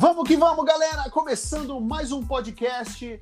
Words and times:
Vamos 0.00 0.28
que 0.28 0.36
vamos, 0.36 0.64
galera! 0.64 1.10
Começando 1.10 1.80
mais 1.80 2.12
um 2.12 2.24
podcast 2.24 3.20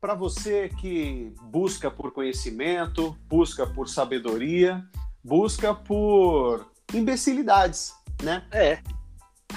para 0.00 0.14
você 0.14 0.68
que 0.68 1.32
busca 1.44 1.92
por 1.92 2.10
conhecimento, 2.10 3.16
busca 3.28 3.64
por 3.64 3.88
sabedoria, 3.88 4.84
busca 5.22 5.72
por 5.72 6.66
imbecilidades, 6.92 7.94
né? 8.20 8.44
É. 8.50 8.80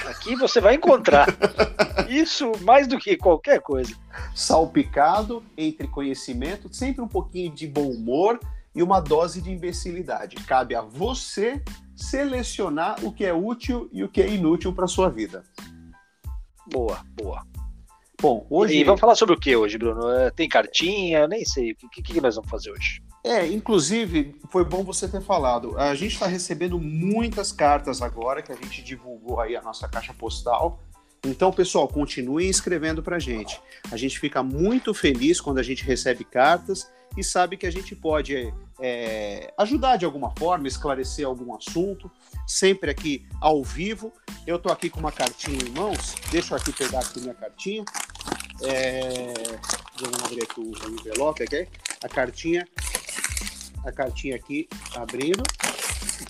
Aqui 0.06 0.36
você 0.36 0.62
vai 0.62 0.76
encontrar 0.76 1.26
isso 2.08 2.52
mais 2.62 2.86
do 2.88 3.00
que 3.00 3.18
qualquer 3.18 3.60
coisa. 3.60 3.96
Salpicado 4.36 5.44
entre 5.58 5.88
conhecimento, 5.88 6.72
sempre 6.72 7.02
um 7.02 7.08
pouquinho 7.08 7.52
de 7.52 7.66
bom 7.66 7.90
humor 7.90 8.40
e 8.76 8.84
uma 8.84 9.00
dose 9.00 9.42
de 9.42 9.50
imbecilidade. 9.52 10.36
Cabe 10.36 10.76
a 10.76 10.82
você 10.84 11.60
selecionar 11.96 13.04
o 13.04 13.12
que 13.12 13.26
é 13.26 13.34
útil 13.34 13.90
e 13.92 14.04
o 14.04 14.08
que 14.08 14.22
é 14.22 14.30
inútil 14.30 14.72
para 14.72 14.86
sua 14.86 15.10
vida. 15.10 15.44
Boa, 16.72 17.04
boa. 17.22 17.46
Bom, 18.22 18.46
hoje. 18.50 18.78
E 18.78 18.84
vamos 18.84 19.02
falar 19.02 19.16
sobre 19.16 19.36
o 19.36 19.40
que 19.40 19.56
hoje, 19.56 19.78
Bruno? 19.78 20.10
É, 20.10 20.32
tem 20.32 20.48
cartinha? 20.48 21.28
Nem 21.28 21.44
sei. 21.44 21.72
O 21.72 21.90
que, 21.90 22.02
que, 22.02 22.22
nós 22.22 22.36
vamos 22.36 22.50
fazer 22.50 22.72
hoje? 22.72 23.04
É, 23.24 23.46
inclusive, 23.48 24.36
foi 24.50 24.64
bom 24.64 24.84
você 24.84 25.08
ter 25.08 25.22
falado. 25.22 25.78
A 25.78 25.94
gente 25.96 26.14
está 26.14 26.28
recebendo 26.28 26.80
muitas 26.80 27.52
cartas 27.52 28.02
agora 28.02 28.42
que 28.42 28.52
a 28.52 28.56
gente 28.56 28.84
divulgou 28.84 29.40
aí 29.40 29.56
a 29.56 29.62
nossa 29.62 29.88
caixa 29.90 30.14
postal. 30.14 30.80
Então, 31.26 31.52
pessoal, 31.52 31.88
continuem 31.88 32.50
escrevendo 32.50 33.04
para 33.04 33.18
a 33.18 33.20
gente. 33.20 33.60
A 33.92 33.98
gente 33.98 34.20
fica 34.20 34.42
muito 34.42 34.94
feliz 34.94 35.42
quando 35.42 35.58
a 35.58 35.64
gente 35.64 35.84
recebe 35.84 36.24
cartas 36.24 36.90
e 37.18 37.24
sabe 37.24 37.58
que 37.58 37.66
a 37.66 37.72
gente 37.72 37.96
pode 37.96 38.54
é, 38.80 39.54
ajudar 39.58 39.98
de 39.98 40.06
alguma 40.06 40.32
forma, 40.38 40.68
esclarecer 40.68 41.26
algum 41.26 41.54
assunto, 41.54 42.10
sempre 42.48 42.90
aqui 42.90 43.26
ao 43.40 43.64
vivo. 43.64 44.12
Eu 44.48 44.56
estou 44.56 44.72
aqui 44.72 44.90
com 44.90 45.00
uma 45.00 45.12
cartinha 45.12 45.60
em 45.64 45.70
mãos, 45.72 46.16
deixa 46.32 46.54
eu 46.54 46.58
aqui 46.58 46.72
pegar 46.72 47.00
aqui 47.00 47.20
minha 47.20 47.34
cartinha. 47.34 47.84
É, 48.64 49.34
vamos 50.00 50.24
abrir 50.24 50.44
aqui 50.44 50.60
o 50.60 51.00
envelope, 51.00 51.44
aqui. 51.44 51.68
A 52.04 52.10
cartinha, 52.10 52.68
a 53.86 53.92
cartinha 53.92 54.36
aqui 54.36 54.68
abrindo. 54.96 55.44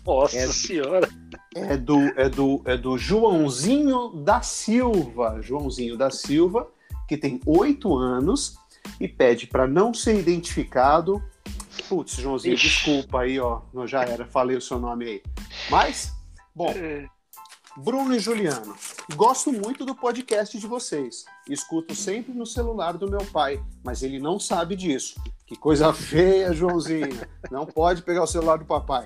Nossa 0.05 0.37
é, 0.37 0.47
senhora! 0.47 1.09
É 1.55 1.77
do, 1.77 1.99
é, 2.17 2.29
do, 2.29 2.61
é 2.65 2.77
do 2.77 2.97
Joãozinho 2.97 4.09
da 4.23 4.41
Silva. 4.41 5.41
Joãozinho 5.41 5.97
da 5.97 6.09
Silva, 6.09 6.67
que 7.07 7.17
tem 7.17 7.39
oito 7.45 7.95
anos 7.95 8.57
e 8.99 9.07
pede 9.07 9.47
para 9.47 9.67
não 9.67 9.93
ser 9.93 10.19
identificado. 10.19 11.21
Putz, 11.87 12.15
Joãozinho, 12.15 12.55
Ixi. 12.55 12.67
desculpa 12.67 13.21
aí, 13.21 13.39
ó. 13.39 13.61
Não, 13.73 13.87
já 13.87 14.03
era, 14.03 14.25
falei 14.25 14.55
o 14.55 14.61
seu 14.61 14.79
nome 14.79 15.05
aí. 15.05 15.23
Mas, 15.69 16.13
bom, 16.53 16.71
é. 16.75 17.07
Bruno 17.77 18.13
e 18.13 18.19
Juliano, 18.19 18.75
gosto 19.15 19.51
muito 19.51 19.85
do 19.85 19.95
podcast 19.95 20.57
de 20.59 20.67
vocês. 20.67 21.25
Escuto 21.49 21.95
sempre 21.95 22.33
no 22.33 22.45
celular 22.45 22.97
do 22.97 23.09
meu 23.09 23.25
pai, 23.27 23.63
mas 23.83 24.03
ele 24.03 24.19
não 24.19 24.39
sabe 24.39 24.75
disso. 24.75 25.15
Que 25.47 25.55
coisa 25.55 25.93
feia, 25.93 26.53
Joãozinho. 26.53 27.17
Não 27.49 27.65
pode 27.65 28.01
pegar 28.03 28.23
o 28.23 28.27
celular 28.27 28.57
do 28.57 28.65
papai. 28.65 29.05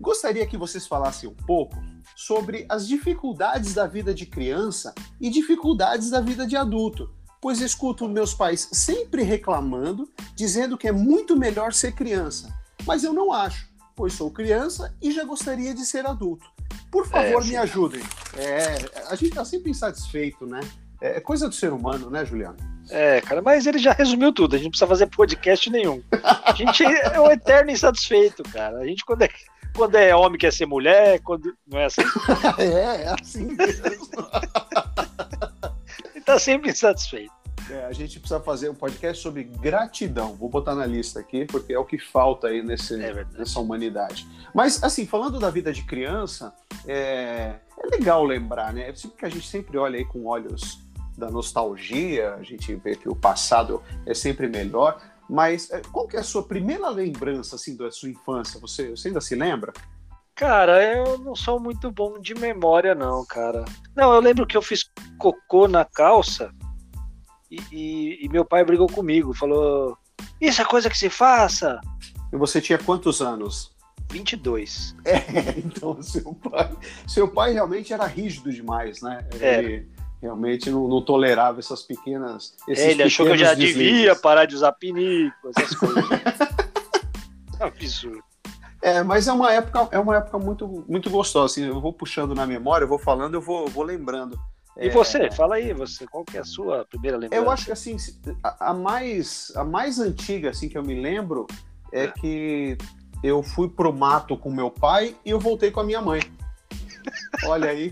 Gostaria 0.00 0.46
que 0.46 0.56
vocês 0.56 0.86
falassem 0.86 1.28
um 1.28 1.34
pouco 1.34 1.76
sobre 2.16 2.64
as 2.68 2.86
dificuldades 2.86 3.74
da 3.74 3.86
vida 3.86 4.14
de 4.14 4.26
criança 4.26 4.94
e 5.20 5.28
dificuldades 5.28 6.10
da 6.10 6.20
vida 6.20 6.46
de 6.46 6.56
adulto 6.56 7.10
pois 7.44 7.60
escuto 7.60 8.08
meus 8.08 8.32
pais 8.32 8.70
sempre 8.72 9.22
reclamando, 9.22 10.10
dizendo 10.34 10.78
que 10.78 10.88
é 10.88 10.92
muito 10.92 11.36
melhor 11.36 11.74
ser 11.74 11.92
criança. 11.92 12.48
Mas 12.86 13.04
eu 13.04 13.12
não 13.12 13.34
acho, 13.34 13.68
pois 13.94 14.14
sou 14.14 14.30
criança 14.30 14.96
e 15.02 15.12
já 15.12 15.24
gostaria 15.24 15.74
de 15.74 15.84
ser 15.84 16.06
adulto. 16.06 16.46
Por 16.90 17.06
favor, 17.06 17.42
é, 17.42 17.46
me 17.46 17.54
ajudem. 17.58 18.00
É, 18.38 18.76
a 19.10 19.14
gente 19.14 19.28
está 19.28 19.44
sempre 19.44 19.70
insatisfeito, 19.70 20.46
né? 20.46 20.60
É, 21.02 21.18
é 21.18 21.20
coisa 21.20 21.46
do 21.46 21.54
ser 21.54 21.70
humano, 21.70 22.08
né, 22.08 22.24
Juliano? 22.24 22.56
É, 22.88 23.20
cara, 23.20 23.42
mas 23.42 23.66
ele 23.66 23.78
já 23.78 23.92
resumiu 23.92 24.32
tudo. 24.32 24.54
A 24.54 24.56
gente 24.56 24.64
não 24.64 24.70
precisa 24.70 24.88
fazer 24.88 25.06
podcast 25.08 25.68
nenhum. 25.68 26.02
A 26.46 26.52
gente 26.54 26.82
é 26.82 27.20
o 27.20 27.30
eterno 27.30 27.70
insatisfeito, 27.70 28.42
cara. 28.44 28.78
A 28.78 28.86
gente, 28.86 29.04
quando 29.04 29.20
é, 29.20 29.28
quando 29.76 29.96
é 29.96 30.16
homem, 30.16 30.38
quer 30.38 30.50
ser 30.50 30.64
mulher, 30.64 31.20
quando. 31.20 31.54
Não 31.66 31.78
é 31.78 31.84
assim? 31.84 32.00
é, 32.56 33.02
é 33.02 33.14
assim 33.20 33.54
mesmo. 33.54 34.08
tá 36.24 36.38
sempre 36.38 36.70
insatisfeito. 36.70 37.32
É, 37.70 37.86
a 37.86 37.92
gente 37.92 38.18
precisa 38.18 38.40
fazer 38.40 38.68
um 38.68 38.74
podcast 38.74 39.22
sobre 39.22 39.44
gratidão. 39.44 40.34
Vou 40.34 40.48
botar 40.48 40.74
na 40.74 40.84
lista 40.84 41.20
aqui, 41.20 41.46
porque 41.46 41.72
é 41.72 41.78
o 41.78 41.84
que 41.84 41.98
falta 41.98 42.48
aí 42.48 42.62
nesse, 42.62 43.02
é 43.02 43.24
nessa 43.32 43.58
humanidade. 43.58 44.26
Mas, 44.54 44.82
assim, 44.82 45.06
falando 45.06 45.38
da 45.38 45.48
vida 45.50 45.72
de 45.72 45.82
criança, 45.82 46.52
é, 46.86 47.54
é 47.78 47.86
legal 47.90 48.24
lembrar, 48.24 48.72
né? 48.72 48.88
É 48.88 48.92
que 48.92 49.24
a 49.24 49.28
gente 49.28 49.48
sempre 49.48 49.78
olha 49.78 49.98
aí 49.98 50.04
com 50.04 50.26
olhos 50.26 50.78
da 51.16 51.30
nostalgia, 51.30 52.34
a 52.34 52.42
gente 52.42 52.74
vê 52.74 52.96
que 52.96 53.08
o 53.08 53.14
passado 53.14 53.82
é 54.04 54.12
sempre 54.12 54.48
melhor. 54.48 55.00
Mas 55.28 55.70
é, 55.70 55.80
qual 55.90 56.06
que 56.06 56.16
é 56.16 56.20
a 56.20 56.24
sua 56.24 56.42
primeira 56.42 56.88
lembrança, 56.90 57.56
assim, 57.56 57.76
da 57.76 57.90
sua 57.90 58.10
infância? 58.10 58.60
Você, 58.60 58.90
você 58.90 59.08
ainda 59.08 59.22
se 59.22 59.34
lembra? 59.34 59.72
Cara, 60.34 60.82
eu 60.82 61.18
não 61.18 61.36
sou 61.36 61.60
muito 61.60 61.92
bom 61.92 62.18
de 62.18 62.34
memória, 62.34 62.94
não, 62.94 63.24
cara. 63.24 63.64
Não, 63.94 64.12
eu 64.12 64.20
lembro 64.20 64.46
que 64.46 64.56
eu 64.56 64.62
fiz 64.62 64.90
cocô 65.16 65.68
na 65.68 65.84
calça 65.84 66.50
e, 67.48 67.60
e, 67.70 68.24
e 68.24 68.28
meu 68.28 68.44
pai 68.44 68.64
brigou 68.64 68.88
comigo, 68.88 69.32
falou: 69.32 69.96
Isso 70.40 70.60
é 70.60 70.64
coisa 70.64 70.90
que 70.90 70.98
se 70.98 71.08
faça. 71.08 71.80
E 72.32 72.36
você 72.36 72.60
tinha 72.60 72.78
quantos 72.78 73.22
anos? 73.22 73.72
22. 74.10 74.96
É, 75.04 75.58
então 75.58 76.02
seu 76.02 76.34
pai, 76.34 76.70
seu 77.06 77.28
pai 77.28 77.52
realmente 77.52 77.92
era 77.92 78.06
rígido 78.06 78.52
demais, 78.52 79.02
né? 79.02 79.26
Ele 79.34 79.88
realmente 80.20 80.68
não, 80.68 80.88
não, 80.88 81.00
tolerava 81.00 81.60
essas 81.60 81.82
pequenas. 81.82 82.56
É, 82.68 82.90
ele 82.90 83.04
achou 83.04 83.26
que 83.26 83.32
eu 83.32 83.36
já 83.36 83.54
deslizes. 83.54 83.76
devia 83.76 84.16
parar 84.16 84.46
de 84.46 84.54
usar 84.56 84.72
pinico, 84.72 85.36
essas 85.56 85.76
coisas. 85.76 86.04
Absurdo. 87.60 88.33
É, 88.84 89.02
mas 89.02 89.26
é 89.26 89.32
uma 89.32 89.50
época, 89.50 89.88
é 89.92 89.98
uma 89.98 90.18
época 90.18 90.38
muito, 90.38 90.84
muito 90.86 91.08
gostosa. 91.08 91.46
Assim, 91.46 91.66
eu 91.66 91.80
vou 91.80 91.90
puxando 91.90 92.34
na 92.34 92.46
memória, 92.46 92.84
eu 92.84 92.88
vou 92.88 92.98
falando, 92.98 93.32
eu 93.32 93.40
vou, 93.40 93.66
vou 93.66 93.82
lembrando. 93.82 94.38
E 94.76 94.88
é... 94.88 94.90
você, 94.90 95.30
fala 95.30 95.54
aí, 95.54 95.72
você, 95.72 96.06
qual 96.06 96.22
que 96.22 96.36
é 96.36 96.40
a 96.40 96.44
sua 96.44 96.84
primeira 96.84 97.16
lembrança? 97.16 97.42
Eu 97.42 97.50
acho 97.50 97.64
que 97.64 97.72
assim, 97.72 97.96
a, 98.42 98.70
a 98.70 98.74
mais, 98.74 99.50
a 99.56 99.64
mais 99.64 99.98
antiga 99.98 100.50
assim 100.50 100.68
que 100.68 100.76
eu 100.76 100.82
me 100.82 101.00
lembro 101.00 101.46
é, 101.90 102.04
é. 102.04 102.08
que 102.08 102.76
eu 103.22 103.42
fui 103.42 103.70
pro 103.70 103.90
mato 103.90 104.36
com 104.36 104.50
meu 104.50 104.70
pai 104.70 105.16
e 105.24 105.30
eu 105.30 105.40
voltei 105.40 105.70
com 105.70 105.80
a 105.80 105.84
minha 105.84 106.02
mãe. 106.02 106.20
Olha 107.46 107.70
aí. 107.70 107.90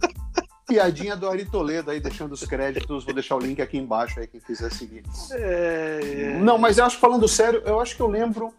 Piadinha 0.66 1.14
do 1.14 1.28
Ari 1.28 1.44
Toledo 1.44 1.90
aí, 1.90 2.00
deixando 2.00 2.32
os 2.32 2.42
créditos. 2.42 3.04
Vou 3.04 3.12
deixar 3.12 3.36
o 3.36 3.38
link 3.38 3.60
aqui 3.60 3.76
embaixo 3.76 4.18
aí, 4.18 4.26
quem 4.26 4.40
quiser 4.40 4.72
seguir. 4.72 5.02
É, 5.32 6.00
é... 6.02 6.38
Não, 6.38 6.56
mas 6.56 6.78
eu 6.78 6.86
acho, 6.86 6.96
falando 6.98 7.28
sério, 7.28 7.60
eu 7.66 7.78
acho 7.78 7.94
que 7.94 8.00
eu 8.00 8.08
lembro. 8.08 8.54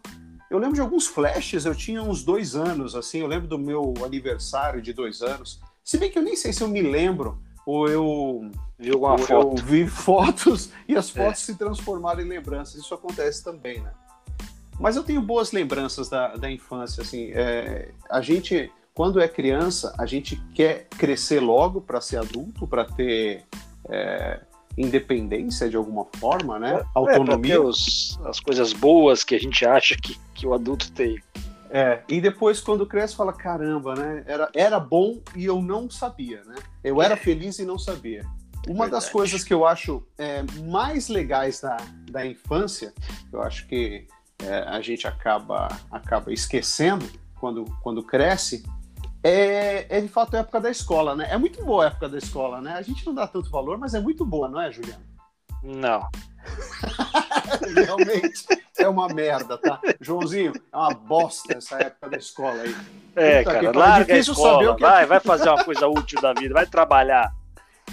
Eu 0.54 0.60
lembro 0.60 0.76
de 0.76 0.80
alguns 0.80 1.08
flashes, 1.08 1.64
eu 1.64 1.74
tinha 1.74 2.00
uns 2.00 2.22
dois 2.22 2.54
anos, 2.54 2.94
assim, 2.94 3.18
eu 3.18 3.26
lembro 3.26 3.48
do 3.48 3.58
meu 3.58 3.92
aniversário 4.04 4.80
de 4.80 4.92
dois 4.92 5.20
anos. 5.20 5.60
Se 5.82 5.98
bem 5.98 6.08
que 6.08 6.16
eu 6.16 6.22
nem 6.22 6.36
sei 6.36 6.52
se 6.52 6.62
eu 6.62 6.68
me 6.68 6.80
lembro 6.80 7.42
ou 7.66 7.88
eu 7.88 8.52
vi 8.78 8.92
alguma 8.92 9.14
ou 9.14 9.18
foto. 9.18 9.58
Eu 9.58 9.64
vi 9.64 9.88
fotos 9.88 10.70
e 10.86 10.94
as 10.94 11.10
fotos 11.10 11.42
é. 11.42 11.46
se 11.46 11.56
transformaram 11.56 12.20
em 12.20 12.28
lembranças. 12.28 12.76
Isso 12.80 12.94
acontece 12.94 13.42
também, 13.42 13.80
né? 13.80 13.90
Mas 14.78 14.94
eu 14.94 15.02
tenho 15.02 15.20
boas 15.20 15.50
lembranças 15.50 16.08
da, 16.08 16.36
da 16.36 16.48
infância, 16.48 17.02
assim. 17.02 17.32
É, 17.32 17.90
a 18.08 18.20
gente, 18.20 18.70
quando 18.94 19.18
é 19.18 19.26
criança, 19.26 19.92
a 19.98 20.06
gente 20.06 20.40
quer 20.54 20.86
crescer 20.96 21.40
logo 21.40 21.80
para 21.80 22.00
ser 22.00 22.18
adulto, 22.18 22.64
para 22.64 22.84
ter 22.84 23.42
é, 23.88 24.40
independência 24.76 25.68
de 25.68 25.76
alguma 25.76 26.06
forma, 26.16 26.58
né? 26.58 26.80
É, 26.80 26.84
Autonomia. 26.94 27.60
Os, 27.60 28.18
as 28.24 28.40
coisas 28.40 28.72
boas 28.72 29.22
que 29.24 29.34
a 29.34 29.38
gente 29.38 29.64
acha 29.64 29.96
que, 29.96 30.18
que 30.34 30.46
o 30.46 30.54
adulto 30.54 30.90
tem. 30.92 31.20
É, 31.70 32.02
e 32.08 32.20
depois 32.20 32.60
quando 32.60 32.86
cresce 32.86 33.16
fala, 33.16 33.32
caramba, 33.32 33.94
né? 33.94 34.24
Era, 34.26 34.48
era 34.54 34.80
bom 34.80 35.20
e 35.34 35.44
eu 35.44 35.60
não 35.60 35.90
sabia, 35.90 36.42
né? 36.44 36.54
Eu 36.82 37.02
era 37.02 37.16
feliz 37.16 37.58
e 37.58 37.64
não 37.64 37.78
sabia. 37.78 38.24
Uma 38.66 38.84
Verdade. 38.84 38.90
das 38.90 39.08
coisas 39.10 39.44
que 39.44 39.52
eu 39.52 39.66
acho 39.66 40.02
é, 40.16 40.42
mais 40.64 41.08
legais 41.08 41.60
da, 41.60 41.76
da 42.10 42.24
infância, 42.24 42.94
eu 43.32 43.42
acho 43.42 43.66
que 43.66 44.06
é, 44.38 44.58
a 44.60 44.80
gente 44.80 45.06
acaba, 45.06 45.68
acaba 45.90 46.32
esquecendo 46.32 47.06
quando, 47.38 47.64
quando 47.82 48.02
cresce, 48.02 48.64
é, 49.24 49.86
é 49.88 50.00
de 50.02 50.08
fato 50.08 50.36
a 50.36 50.40
época 50.40 50.60
da 50.60 50.70
escola, 50.70 51.16
né? 51.16 51.26
É 51.30 51.38
muito 51.38 51.64
boa 51.64 51.84
a 51.84 51.86
época 51.86 52.10
da 52.10 52.18
escola, 52.18 52.60
né? 52.60 52.74
A 52.74 52.82
gente 52.82 53.06
não 53.06 53.14
dá 53.14 53.26
tanto 53.26 53.50
valor, 53.50 53.78
mas 53.78 53.94
é 53.94 54.00
muito 54.00 54.22
boa, 54.22 54.50
não 54.50 54.60
é, 54.60 54.70
Juliano? 54.70 55.02
Não. 55.62 56.06
Realmente 57.74 58.44
é 58.76 58.86
uma 58.86 59.08
merda, 59.08 59.56
tá? 59.56 59.80
Joãozinho, 59.98 60.52
é 60.70 60.76
uma 60.76 60.90
bosta 60.90 61.56
essa 61.56 61.78
época 61.78 62.10
da 62.10 62.18
escola 62.18 62.60
aí. 62.60 62.76
É, 63.16 63.38
Puta 63.38 63.54
cara, 63.54 63.78
larga 63.78 64.12
é 64.12 64.16
a 64.16 64.18
escola, 64.18 64.76
vai, 64.76 65.04
é... 65.04 65.06
vai 65.06 65.20
fazer 65.20 65.48
uma 65.48 65.64
coisa 65.64 65.88
útil 65.88 66.20
da 66.20 66.34
vida, 66.34 66.52
vai 66.52 66.66
trabalhar. 66.66 67.32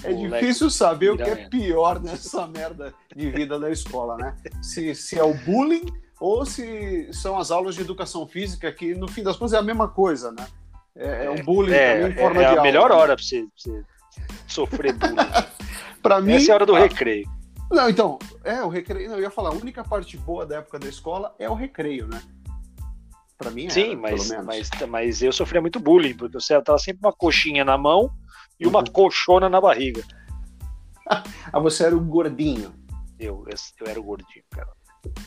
É 0.03 0.11
difícil 0.11 0.69
saber 0.69 1.11
o 1.11 1.17
que 1.17 1.23
é 1.23 1.47
pior 1.47 2.01
nessa 2.01 2.45
merda 2.45 2.93
de 3.15 3.29
vida 3.29 3.57
da 3.57 3.71
escola, 3.71 4.17
né? 4.17 4.35
Se, 4.61 4.93
se 4.95 5.17
é 5.17 5.23
o 5.23 5.33
bullying 5.33 5.85
ou 6.19 6.45
se 6.45 7.09
são 7.13 7.37
as 7.37 7.51
aulas 7.51 7.75
de 7.75 7.81
educação 7.81 8.27
física, 8.27 8.69
que 8.71 8.93
no 8.95 9.07
fim 9.07 9.23
das 9.23 9.37
contas 9.37 9.53
é 9.53 9.57
a 9.57 9.61
mesma 9.61 9.87
coisa, 9.87 10.31
né? 10.31 10.45
É, 10.95 11.25
é 11.25 11.29
um 11.29 11.43
bullying 11.43 11.73
é, 11.73 12.07
em 12.09 12.15
forma 12.15 12.43
é 12.43 12.53
de 12.53 12.59
a 12.59 12.61
melhor 12.61 12.91
hora 12.91 13.15
pra 13.15 13.23
você, 13.23 13.41
pra 13.41 13.49
você 13.55 13.83
sofrer 14.47 14.93
bullying. 14.93 15.15
Pra 16.01 16.19
mim. 16.19 16.33
Essa 16.33 16.49
é 16.49 16.51
a 16.51 16.55
hora 16.55 16.65
do 16.65 16.73
recreio. 16.73 17.29
Não, 17.71 17.88
então, 17.88 18.17
é 18.43 18.61
o 18.63 18.67
recreio. 18.69 19.07
Não, 19.07 19.17
eu 19.17 19.21
ia 19.21 19.29
falar, 19.29 19.49
a 19.49 19.53
única 19.53 19.83
parte 19.83 20.17
boa 20.17 20.45
da 20.47 20.57
época 20.57 20.79
da 20.79 20.89
escola 20.89 21.35
é 21.38 21.47
o 21.47 21.53
recreio, 21.53 22.07
né? 22.07 22.19
Pra 23.38 23.51
mim 23.51 23.65
era, 23.65 23.71
Sim, 23.73 23.95
mas, 23.95 24.29
mas, 24.43 24.69
mas 24.89 25.21
eu 25.21 25.31
sofria 25.31 25.61
muito 25.61 25.79
bullying, 25.79 26.15
porque 26.15 26.39
você 26.39 26.59
tava 26.61 26.79
sempre 26.79 27.05
uma 27.05 27.13
coxinha 27.13 27.63
na 27.63 27.77
mão 27.77 28.11
e 28.59 28.65
uma 28.67 28.79
Uhum. 28.79 28.85
colchona 28.85 29.47
na 29.47 29.61
barriga. 29.61 30.03
Ah, 31.51 31.59
você 31.59 31.83
era 31.83 31.95
o 31.95 31.99
gordinho. 31.99 32.73
Eu, 33.19 33.45
eu, 33.47 33.55
eu 33.81 33.88
era 33.88 33.99
o 33.99 34.03
gordinho, 34.03 34.45
cara. 34.49 34.69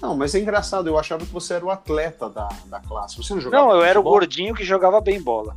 Não, 0.00 0.16
mas 0.16 0.34
é 0.34 0.38
engraçado, 0.38 0.88
eu 0.88 0.98
achava 0.98 1.24
que 1.24 1.32
você 1.32 1.54
era 1.54 1.64
o 1.64 1.70
atleta 1.70 2.28
da, 2.28 2.48
da 2.66 2.80
classe. 2.80 3.16
Você 3.16 3.34
não 3.34 3.40
jogava 3.40 3.64
Não, 3.64 3.72
eu 3.72 3.82
era 3.82 3.98
o 3.98 4.02
futebol? 4.02 4.12
gordinho 4.12 4.54
que 4.54 4.64
jogava 4.64 5.00
bem 5.00 5.20
bola. 5.20 5.56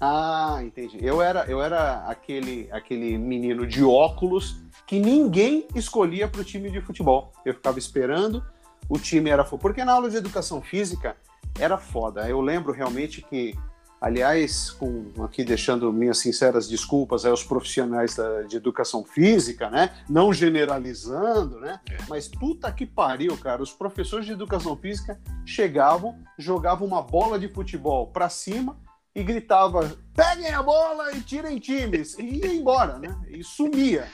Ah, 0.00 0.58
entendi. 0.62 0.98
Eu 1.00 1.22
era, 1.22 1.44
eu 1.46 1.62
era 1.62 2.04
aquele, 2.06 2.68
aquele 2.72 3.16
menino 3.16 3.66
de 3.66 3.84
óculos 3.84 4.56
que 4.86 4.98
ninguém 4.98 5.66
escolhia 5.74 6.28
para 6.28 6.40
o 6.40 6.44
time 6.44 6.70
de 6.70 6.80
futebol. 6.80 7.32
Eu 7.44 7.54
ficava 7.54 7.78
esperando, 7.78 8.44
o 8.88 8.98
time 8.98 9.30
era. 9.30 9.44
Porque 9.44 9.84
na 9.84 9.92
aula 9.92 10.10
de 10.10 10.16
educação 10.16 10.60
física 10.60 11.16
era 11.58 11.78
foda. 11.78 12.28
Eu 12.28 12.40
lembro 12.40 12.72
realmente 12.72 13.22
que, 13.22 13.54
aliás, 14.04 14.70
com, 14.70 15.06
aqui 15.24 15.42
deixando 15.42 15.90
minhas 15.90 16.18
sinceras 16.18 16.68
desculpas 16.68 17.24
aos 17.24 17.42
profissionais 17.42 18.14
da- 18.14 18.42
de 18.42 18.56
educação 18.56 19.02
física, 19.02 19.70
né? 19.70 19.90
Não 20.10 20.30
generalizando, 20.30 21.58
né? 21.58 21.80
É. 21.90 21.96
Mas 22.06 22.28
puta 22.28 22.70
que 22.70 22.84
pariu, 22.84 23.34
cara. 23.38 23.62
Os 23.62 23.72
professores 23.72 24.26
de 24.26 24.32
educação 24.32 24.76
física 24.76 25.18
chegavam, 25.46 26.18
jogavam 26.38 26.86
uma 26.86 27.00
bola 27.00 27.38
de 27.38 27.48
futebol 27.48 28.08
para 28.08 28.28
cima 28.28 28.76
e 29.14 29.22
gritava: 29.22 29.90
peguem 30.14 30.52
a 30.52 30.62
bola 30.62 31.10
e 31.12 31.22
tirem 31.22 31.58
times. 31.58 32.18
E 32.18 32.40
ia 32.44 32.52
embora, 32.52 32.98
né? 32.98 33.16
E 33.30 33.42
sumia. 33.42 34.06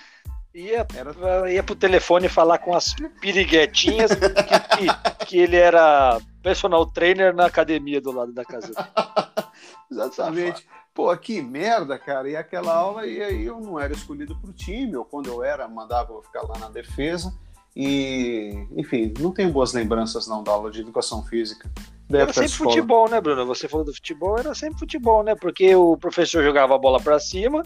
Ia, 0.55 0.87
Era... 0.97 1.53
ia 1.53 1.63
pro 1.63 1.75
telefone 1.77 2.29
falar 2.29 2.59
com 2.59 2.75
as 2.75 2.95
piriguetinhas 3.21 4.11
que, 4.13 4.77
que, 4.77 5.27
que 5.27 5.39
ele 5.39 5.57
era 5.57 6.21
personal 6.43 6.85
trainer 6.87 7.35
na 7.35 7.47
academia 7.47 8.01
do 8.01 8.11
lado 8.11 8.33
da 8.33 8.45
casa. 8.45 8.73
Exatamente. 9.91 10.67
Pô, 10.95 11.17
que 11.17 11.41
merda, 11.41 11.99
cara. 11.99 12.29
E 12.29 12.37
aquela 12.37 12.75
aula, 12.75 13.07
e 13.07 13.23
aí 13.23 13.45
eu 13.45 13.61
não 13.61 13.79
era 13.79 13.93
escolhido 13.93 14.37
pro 14.37 14.53
time, 14.53 14.97
ou 14.97 15.05
quando 15.05 15.29
eu 15.29 15.43
era, 15.43 15.69
mandava 15.69 16.13
eu 16.13 16.23
ficar 16.23 16.43
lá 16.43 16.59
na 16.59 16.69
defesa. 16.69 17.33
E, 17.75 18.67
enfim, 18.77 19.13
não 19.19 19.33
tenho 19.33 19.51
boas 19.53 19.73
lembranças 19.73 20.27
não 20.27 20.43
da 20.43 20.53
aula 20.53 20.71
de 20.71 20.81
educação 20.81 21.23
física. 21.25 21.71
Era 22.11 22.33
sempre 22.33 22.47
escola. 22.47 22.71
futebol, 22.71 23.09
né, 23.09 23.21
Bruno? 23.21 23.47
Você 23.47 23.69
falou 23.69 23.87
do 23.87 23.95
futebol, 23.95 24.39
era 24.39 24.55
sempre 24.55 24.81
futebol, 24.81 25.23
né? 25.23 25.37
Porque 25.37 25.75
o 25.77 25.97
professor 25.97 26.43
jogava 26.43 26.75
a 26.75 26.79
bola 26.79 27.01
pra 27.01 27.21
cima, 27.21 27.63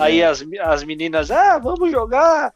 aí 0.00 0.20
É. 0.20 0.26
as, 0.26 0.44
as 0.60 0.84
meninas, 0.84 1.30
ah, 1.30 1.58
vamos 1.58 1.90
jogar, 1.90 2.52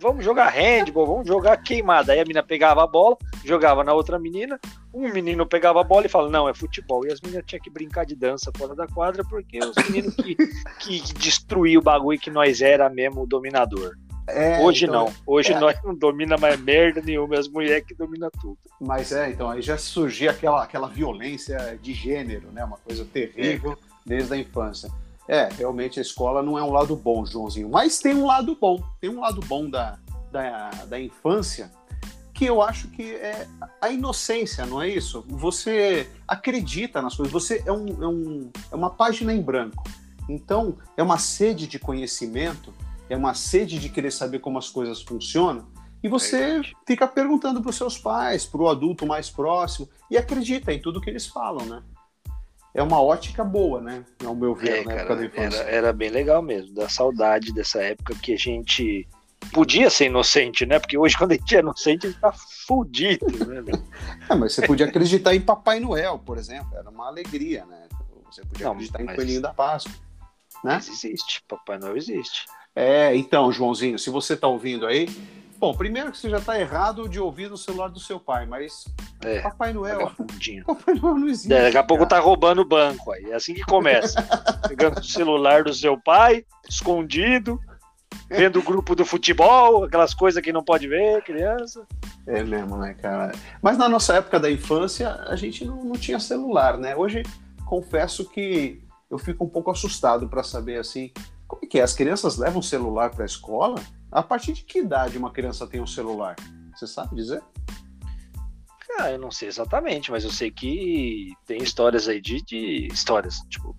vamos 0.00 0.24
jogar 0.24 0.48
handball, 0.48 1.06
vamos 1.06 1.26
jogar 1.26 1.56
queimada. 1.58 2.12
Aí 2.12 2.20
a 2.20 2.24
menina 2.24 2.42
pegava 2.42 2.82
a 2.82 2.86
bola, 2.86 3.16
jogava 3.44 3.84
na 3.84 3.92
outra 3.92 4.18
menina, 4.18 4.58
um 4.92 5.08
menino 5.12 5.46
pegava 5.46 5.80
a 5.80 5.84
bola 5.84 6.06
e 6.06 6.08
falava, 6.08 6.30
não, 6.30 6.48
é 6.48 6.54
futebol. 6.54 7.06
E 7.06 7.12
as 7.12 7.20
meninas 7.20 7.44
tinham 7.46 7.62
que 7.62 7.70
brincar 7.70 8.04
de 8.04 8.14
dança 8.14 8.50
fora 8.56 8.74
da 8.74 8.86
quadra, 8.86 9.24
porque 9.24 9.58
os 9.58 9.74
meninos 9.88 10.14
que, 10.16 10.36
que 10.80 11.14
destruíam 11.14 11.80
o 11.80 11.84
bagulho 11.84 12.18
que 12.18 12.30
nós 12.30 12.60
era 12.60 12.88
mesmo 12.88 13.22
o 13.22 13.26
dominador. 13.26 13.94
É, 14.26 14.60
Hoje 14.60 14.84
então, 14.84 15.06
não. 15.06 15.14
Hoje 15.26 15.52
é. 15.52 15.58
nós 15.58 15.76
não 15.82 15.94
domina 15.94 16.36
mais 16.36 16.58
merda 16.60 17.02
nenhuma, 17.02 17.38
as 17.38 17.48
mulheres 17.48 17.84
que 17.84 17.94
dominam 17.94 18.30
tudo. 18.40 18.58
Mas 18.80 19.12
é, 19.12 19.30
então 19.30 19.50
aí 19.50 19.60
já 19.60 19.76
surgia 19.76 20.30
aquela, 20.30 20.62
aquela 20.62 20.88
violência 20.88 21.78
de 21.82 21.92
gênero, 21.92 22.50
né? 22.52 22.64
Uma 22.64 22.76
coisa 22.78 23.04
terrível 23.04 23.76
desde 24.06 24.32
a 24.34 24.36
infância. 24.36 24.90
É, 25.32 25.48
realmente 25.56 25.98
a 25.98 26.02
escola 26.02 26.42
não 26.42 26.58
é 26.58 26.62
um 26.62 26.70
lado 26.70 26.94
bom, 26.94 27.24
Joãozinho. 27.24 27.70
Mas 27.70 27.98
tem 27.98 28.14
um 28.14 28.26
lado 28.26 28.54
bom. 28.60 28.84
Tem 29.00 29.08
um 29.08 29.20
lado 29.20 29.40
bom 29.46 29.66
da, 29.70 29.98
da, 30.30 30.68
da 30.86 31.00
infância 31.00 31.72
que 32.34 32.44
eu 32.44 32.60
acho 32.60 32.88
que 32.88 33.14
é 33.14 33.48
a 33.80 33.88
inocência, 33.88 34.66
não 34.66 34.82
é 34.82 34.90
isso? 34.90 35.24
Você 35.28 36.06
acredita 36.28 37.00
nas 37.00 37.16
coisas, 37.16 37.32
você 37.32 37.62
é, 37.64 37.72
um, 37.72 38.02
é, 38.02 38.06
um, 38.06 38.50
é 38.70 38.74
uma 38.74 38.90
página 38.90 39.32
em 39.32 39.40
branco. 39.40 39.84
Então, 40.28 40.76
é 40.98 41.02
uma 41.02 41.16
sede 41.16 41.66
de 41.66 41.78
conhecimento, 41.78 42.70
é 43.08 43.16
uma 43.16 43.32
sede 43.32 43.78
de 43.78 43.88
querer 43.88 44.10
saber 44.10 44.40
como 44.40 44.58
as 44.58 44.68
coisas 44.68 45.00
funcionam, 45.00 45.66
e 46.02 46.08
você 46.08 46.38
Verdade. 46.38 46.76
fica 46.86 47.08
perguntando 47.08 47.62
para 47.62 47.70
os 47.70 47.76
seus 47.76 47.96
pais, 47.96 48.44
para 48.44 48.60
o 48.60 48.68
adulto 48.68 49.06
mais 49.06 49.30
próximo, 49.30 49.88
e 50.10 50.18
acredita 50.18 50.72
em 50.72 50.80
tudo 50.80 51.00
que 51.00 51.08
eles 51.08 51.26
falam, 51.26 51.64
né? 51.64 51.82
É 52.74 52.82
uma 52.82 53.00
ótica 53.02 53.44
boa, 53.44 53.80
né? 53.80 54.04
Ao 54.24 54.34
meu 54.34 54.54
ver, 54.54 54.68
É, 54.80 54.84
na 54.84 54.92
época 54.92 55.06
cara, 55.08 55.16
da 55.16 55.24
infância. 55.26 55.58
era, 55.60 55.70
era 55.70 55.92
bem 55.92 56.08
legal 56.10 56.40
mesmo, 56.42 56.74
da 56.74 56.88
saudade 56.88 57.52
dessa 57.52 57.82
época 57.82 58.14
que 58.14 58.32
a 58.32 58.38
gente 58.38 59.06
podia 59.52 59.90
ser 59.90 60.06
inocente, 60.06 60.64
né? 60.64 60.78
Porque 60.78 60.96
hoje, 60.96 61.14
quando 61.18 61.32
a 61.32 61.34
gente 61.34 61.54
é 61.54 61.58
inocente, 61.60 62.06
a 62.06 62.10
gente 62.10 62.20
tá 62.20 62.32
fudido, 62.32 63.26
né? 63.46 63.62
É, 64.30 64.34
mas 64.34 64.52
você 64.54 64.66
podia 64.66 64.86
acreditar 64.86 65.34
em 65.34 65.40
Papai 65.40 65.80
Noel, 65.80 66.18
por 66.18 66.38
exemplo, 66.38 66.74
era 66.76 66.88
uma 66.88 67.08
alegria, 67.08 67.64
né? 67.66 67.88
Você 68.30 68.42
podia 68.46 68.64
Não, 68.66 68.72
acreditar 68.72 69.02
em 69.02 69.04
mas- 69.04 69.16
Coelhinho 69.16 69.42
da 69.42 69.52
Páscoa, 69.52 69.92
né? 70.64 70.74
Mas 70.74 70.88
existe, 70.88 71.42
Papai 71.46 71.78
Noel 71.78 71.96
existe. 71.96 72.46
É, 72.74 73.14
então, 73.14 73.52
Joãozinho, 73.52 73.98
se 73.98 74.08
você 74.08 74.34
tá 74.34 74.48
ouvindo 74.48 74.86
aí, 74.86 75.06
bom, 75.62 75.72
primeiro 75.72 76.10
que 76.10 76.18
você 76.18 76.28
já 76.28 76.40
tá 76.40 76.58
errado 76.58 77.08
de 77.08 77.20
ouvir 77.20 77.48
no 77.48 77.56
celular 77.56 77.86
do 77.86 78.00
seu 78.00 78.18
pai, 78.18 78.46
mas 78.46 78.84
É, 79.24 79.42
Papai 79.42 79.72
Noel. 79.72 80.10
Papai 80.66 80.94
Noel 81.00 81.18
não 81.18 81.28
existe. 81.28 81.52
É, 81.52 81.62
daqui 81.62 81.76
a 81.76 81.84
pouco 81.84 82.04
cara. 82.04 82.20
tá 82.20 82.26
roubando 82.26 82.62
o 82.62 82.64
banco 82.64 83.12
aí. 83.12 83.30
É 83.30 83.34
assim 83.34 83.54
que 83.54 83.62
começa. 83.62 84.20
Pegando 84.68 84.98
o 84.98 85.04
celular 85.04 85.62
do 85.62 85.72
seu 85.72 85.96
pai, 85.96 86.44
escondido, 86.68 87.60
vendo 88.28 88.58
o 88.58 88.62
grupo 88.62 88.96
do 88.96 89.04
futebol, 89.04 89.84
aquelas 89.84 90.12
coisas 90.12 90.42
que 90.42 90.52
não 90.52 90.64
pode 90.64 90.88
ver, 90.88 91.22
criança. 91.22 91.86
É 92.26 92.42
mesmo, 92.42 92.76
né, 92.76 92.94
cara? 92.94 93.30
Mas 93.62 93.78
na 93.78 93.88
nossa 93.88 94.16
época 94.16 94.40
da 94.40 94.50
infância, 94.50 95.14
a 95.28 95.36
gente 95.36 95.64
não, 95.64 95.84
não 95.84 95.94
tinha 95.94 96.18
celular, 96.18 96.76
né? 96.76 96.96
Hoje, 96.96 97.22
confesso 97.66 98.28
que 98.28 98.82
eu 99.08 99.16
fico 99.16 99.44
um 99.44 99.48
pouco 99.48 99.70
assustado 99.70 100.28
para 100.28 100.42
saber, 100.42 100.80
assim, 100.80 101.12
como 101.52 101.64
é 101.64 101.66
que 101.66 101.78
é? 101.78 101.82
As 101.82 101.92
crianças 101.92 102.38
levam 102.38 102.62
celular 102.62 103.10
para 103.10 103.24
a 103.24 103.26
escola? 103.26 103.76
A 104.10 104.22
partir 104.22 104.54
de 104.54 104.64
que 104.64 104.78
idade 104.78 105.18
uma 105.18 105.30
criança 105.30 105.66
tem 105.66 105.82
um 105.82 105.86
celular? 105.86 106.34
Você 106.74 106.86
sabe 106.86 107.14
dizer? 107.14 107.42
Ah, 108.98 109.10
eu 109.10 109.18
não 109.18 109.30
sei 109.30 109.48
exatamente, 109.48 110.10
mas 110.10 110.24
eu 110.24 110.30
sei 110.30 110.50
que 110.50 111.32
tem 111.46 111.62
histórias 111.62 112.08
aí 112.08 112.20
de, 112.20 112.42
de 112.42 112.88
histórias, 112.92 113.36
tipo, 113.50 113.76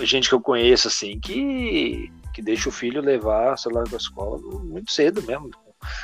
gente 0.00 0.28
que 0.28 0.34
eu 0.34 0.40
conheço 0.40 0.88
assim 0.88 1.18
que 1.18 2.12
que 2.34 2.42
deixa 2.42 2.68
o 2.68 2.72
filho 2.72 3.00
levar 3.00 3.54
o 3.54 3.56
celular 3.56 3.84
para 3.84 3.94
a 3.94 3.98
escola 3.98 4.38
muito 4.38 4.92
cedo 4.92 5.22
mesmo. 5.22 5.50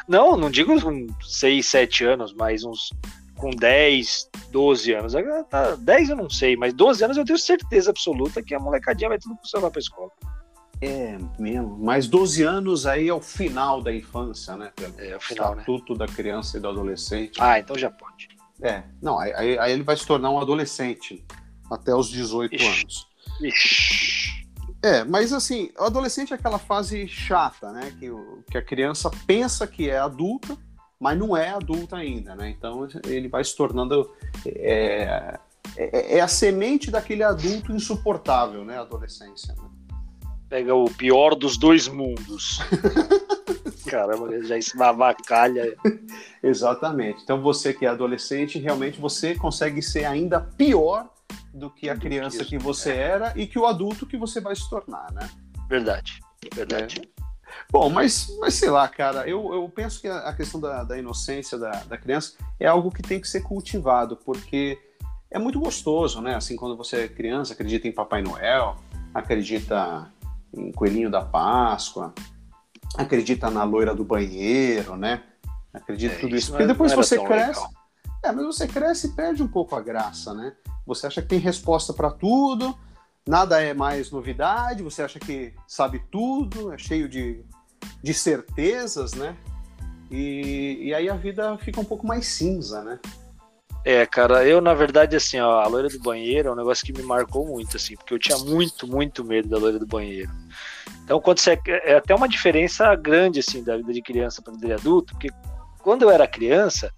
Não, 0.08 0.36
não 0.36 0.50
digo 0.50 0.80
com 0.80 1.06
6, 1.20 1.66
7 1.66 2.04
anos, 2.04 2.32
mas 2.32 2.64
uns 2.64 2.90
com 3.36 3.50
10, 3.50 4.30
12 4.50 4.92
anos. 4.94 5.14
Agora 5.14 5.44
Tá, 5.44 5.74
10 5.76 6.10
eu 6.10 6.16
não 6.16 6.30
sei, 6.30 6.56
mas 6.56 6.72
12 6.72 7.04
anos 7.04 7.16
eu 7.16 7.24
tenho 7.24 7.38
certeza 7.38 7.90
absoluta 7.90 8.42
que 8.42 8.54
a 8.54 8.58
molecadinha 8.58 9.10
vai 9.10 9.18
tudo 9.18 9.36
com 9.36 9.44
o 9.44 9.46
celular 9.46 9.70
para 9.70 9.78
a 9.78 9.82
escola. 9.82 10.10
É 10.82 11.16
mesmo. 11.38 11.78
Mas 11.78 12.08
12 12.08 12.42
anos 12.42 12.86
aí 12.86 13.08
é 13.08 13.14
o 13.14 13.20
final 13.20 13.80
da 13.80 13.94
infância, 13.94 14.56
né? 14.56 14.72
Pelo 14.74 14.98
É 15.00 15.16
o 15.16 15.20
final, 15.20 15.54
né? 15.54 15.62
Estatuto 15.62 15.94
da 15.94 16.06
criança 16.06 16.58
e 16.58 16.60
do 16.60 16.68
adolescente. 16.68 17.40
Ah, 17.40 17.58
então 17.60 17.78
já 17.78 17.88
pode. 17.88 18.28
É, 18.60 18.82
não, 19.00 19.18
aí, 19.18 19.56
aí- 19.58 19.72
ele 19.72 19.84
vai 19.84 19.96
se 19.96 20.04
tornar 20.06 20.30
um 20.30 20.40
adolescente 20.40 21.24
até 21.70 21.94
os 21.94 22.08
18 22.08 22.54
Ixi. 22.56 22.66
anos. 22.66 23.06
Ixi. 23.40 24.46
É, 24.82 25.04
mas 25.04 25.32
assim, 25.32 25.70
o 25.78 25.84
adolescente 25.84 26.32
é 26.32 26.36
aquela 26.36 26.58
fase 26.58 27.06
chata, 27.06 27.70
né? 27.70 27.94
Que, 28.00 28.10
que 28.50 28.58
a 28.58 28.62
criança 28.62 29.08
pensa 29.24 29.64
que 29.68 29.88
é 29.88 29.98
adulta, 29.98 30.58
mas 30.98 31.16
não 31.16 31.36
é 31.36 31.50
adulta 31.50 31.96
ainda, 31.96 32.34
né? 32.34 32.50
Então 32.50 32.88
ele 33.06 33.28
vai 33.28 33.44
se 33.44 33.56
tornando. 33.56 34.10
É, 34.44 35.38
é, 35.76 36.16
é 36.18 36.20
a 36.20 36.26
semente 36.26 36.90
daquele 36.90 37.22
adulto 37.22 37.72
insuportável, 37.72 38.64
né? 38.64 38.78
A 38.78 38.80
adolescência. 38.80 39.54
né? 39.54 39.62
Pega 40.52 40.74
o 40.74 40.84
pior 40.84 41.34
dos 41.34 41.56
dois 41.56 41.88
mundos. 41.88 42.58
Caramba, 43.88 44.34
ele 44.34 44.46
já 44.46 44.58
esmavacalha. 44.58 45.74
Exatamente. 46.42 47.22
Então 47.22 47.40
você 47.40 47.72
que 47.72 47.86
é 47.86 47.88
adolescente, 47.88 48.58
realmente 48.58 49.00
você 49.00 49.34
consegue 49.34 49.80
ser 49.80 50.04
ainda 50.04 50.42
pior 50.42 51.08
do 51.54 51.70
que 51.70 51.88
a 51.88 51.94
Do 51.94 52.00
que 52.00 52.06
criança 52.06 52.42
isso, 52.42 52.50
que 52.50 52.58
você 52.58 52.92
era 52.92 53.32
e 53.34 53.46
que 53.46 53.58
o 53.58 53.64
adulto 53.64 54.04
que 54.04 54.18
você 54.18 54.42
vai 54.42 54.54
se 54.54 54.68
tornar, 54.68 55.10
né? 55.12 55.26
Verdade. 55.70 56.20
Verdade. 56.54 57.00
Bom, 57.70 57.88
mas, 57.88 58.28
mas 58.38 58.52
sei 58.52 58.68
lá, 58.68 58.86
cara, 58.86 59.26
eu, 59.26 59.54
eu 59.54 59.66
penso 59.74 60.02
que 60.02 60.08
a, 60.08 60.18
a 60.18 60.34
questão 60.34 60.60
da, 60.60 60.84
da 60.84 60.98
inocência 60.98 61.56
da, 61.56 61.70
da 61.84 61.96
criança 61.96 62.34
é 62.60 62.66
algo 62.66 62.90
que 62.90 63.00
tem 63.00 63.18
que 63.18 63.26
ser 63.26 63.40
cultivado, 63.40 64.18
porque 64.18 64.78
é 65.30 65.38
muito 65.38 65.58
gostoso, 65.58 66.20
né? 66.20 66.34
Assim, 66.34 66.56
quando 66.56 66.76
você 66.76 67.04
é 67.04 67.08
criança, 67.08 67.54
acredita 67.54 67.88
em 67.88 67.92
Papai 67.92 68.20
Noel, 68.20 68.76
acredita 69.14 70.12
em 70.54 70.72
Coelhinho 70.72 71.10
da 71.10 71.22
Páscoa, 71.24 72.12
acredita 72.96 73.50
na 73.50 73.64
loira 73.64 73.94
do 73.94 74.04
banheiro, 74.04 74.96
né? 74.96 75.22
Acredita 75.72 76.14
em 76.14 76.18
É, 76.18 76.20
tudo 76.20 76.36
isso 76.36 76.50
Porque 76.50 76.66
depois 76.66 76.92
você 76.92 77.18
cresce. 77.18 77.60
legal. 77.60 77.70
É, 78.22 78.30
mas 78.30 78.44
você 78.44 78.68
cresce 78.68 79.08
e 79.08 79.10
perde 79.10 79.42
um 79.42 79.48
pouco 79.48 79.74
a 79.74 79.80
graça, 79.80 80.32
né? 80.32 80.52
Você 80.86 81.06
acha 81.06 81.22
que 81.22 81.28
tem 81.28 81.38
resposta 81.38 81.92
para 81.92 82.10
tudo, 82.10 82.76
nada 83.26 83.60
é 83.60 83.74
mais 83.74 84.10
novidade, 84.10 84.82
você 84.82 85.02
acha 85.02 85.18
que 85.18 85.54
sabe 85.66 86.00
tudo, 86.10 86.72
é 86.72 86.78
cheio 86.78 87.08
de, 87.08 87.44
de 88.02 88.14
certezas, 88.14 89.14
né? 89.14 89.36
E, 90.10 90.78
e 90.82 90.94
aí 90.94 91.08
a 91.08 91.14
vida 91.16 91.56
fica 91.58 91.80
um 91.80 91.84
pouco 91.84 92.06
mais 92.06 92.26
cinza, 92.26 92.82
né? 92.84 93.00
É, 93.84 94.06
cara, 94.06 94.46
eu 94.46 94.60
na 94.60 94.74
verdade, 94.74 95.16
assim, 95.16 95.40
ó, 95.40 95.60
a 95.60 95.66
loira 95.66 95.88
do 95.88 95.98
banheiro 95.98 96.48
é 96.48 96.52
um 96.52 96.56
negócio 96.56 96.84
que 96.86 96.92
me 96.92 97.02
marcou 97.02 97.46
muito, 97.46 97.76
assim, 97.76 97.96
porque 97.96 98.14
eu 98.14 98.18
tinha 98.18 98.38
muito, 98.38 98.86
muito 98.86 99.24
medo 99.24 99.48
da 99.48 99.58
loira 99.58 99.78
do 99.78 99.86
banheiro. 99.86 100.30
Então, 101.04 101.20
quando 101.20 101.38
você. 101.38 101.58
É 101.66 101.96
até 101.96 102.14
uma 102.14 102.28
diferença 102.28 102.94
grande, 102.94 103.40
assim, 103.40 103.62
da 103.62 103.76
vida 103.76 103.92
de 103.92 104.00
criança 104.00 104.40
para 104.40 104.52
vida 104.52 104.68
de 104.68 104.72
adulto, 104.74 105.12
porque 105.14 105.30
quando 105.82 106.02
eu 106.02 106.10
era 106.10 106.28
criança, 106.28 106.92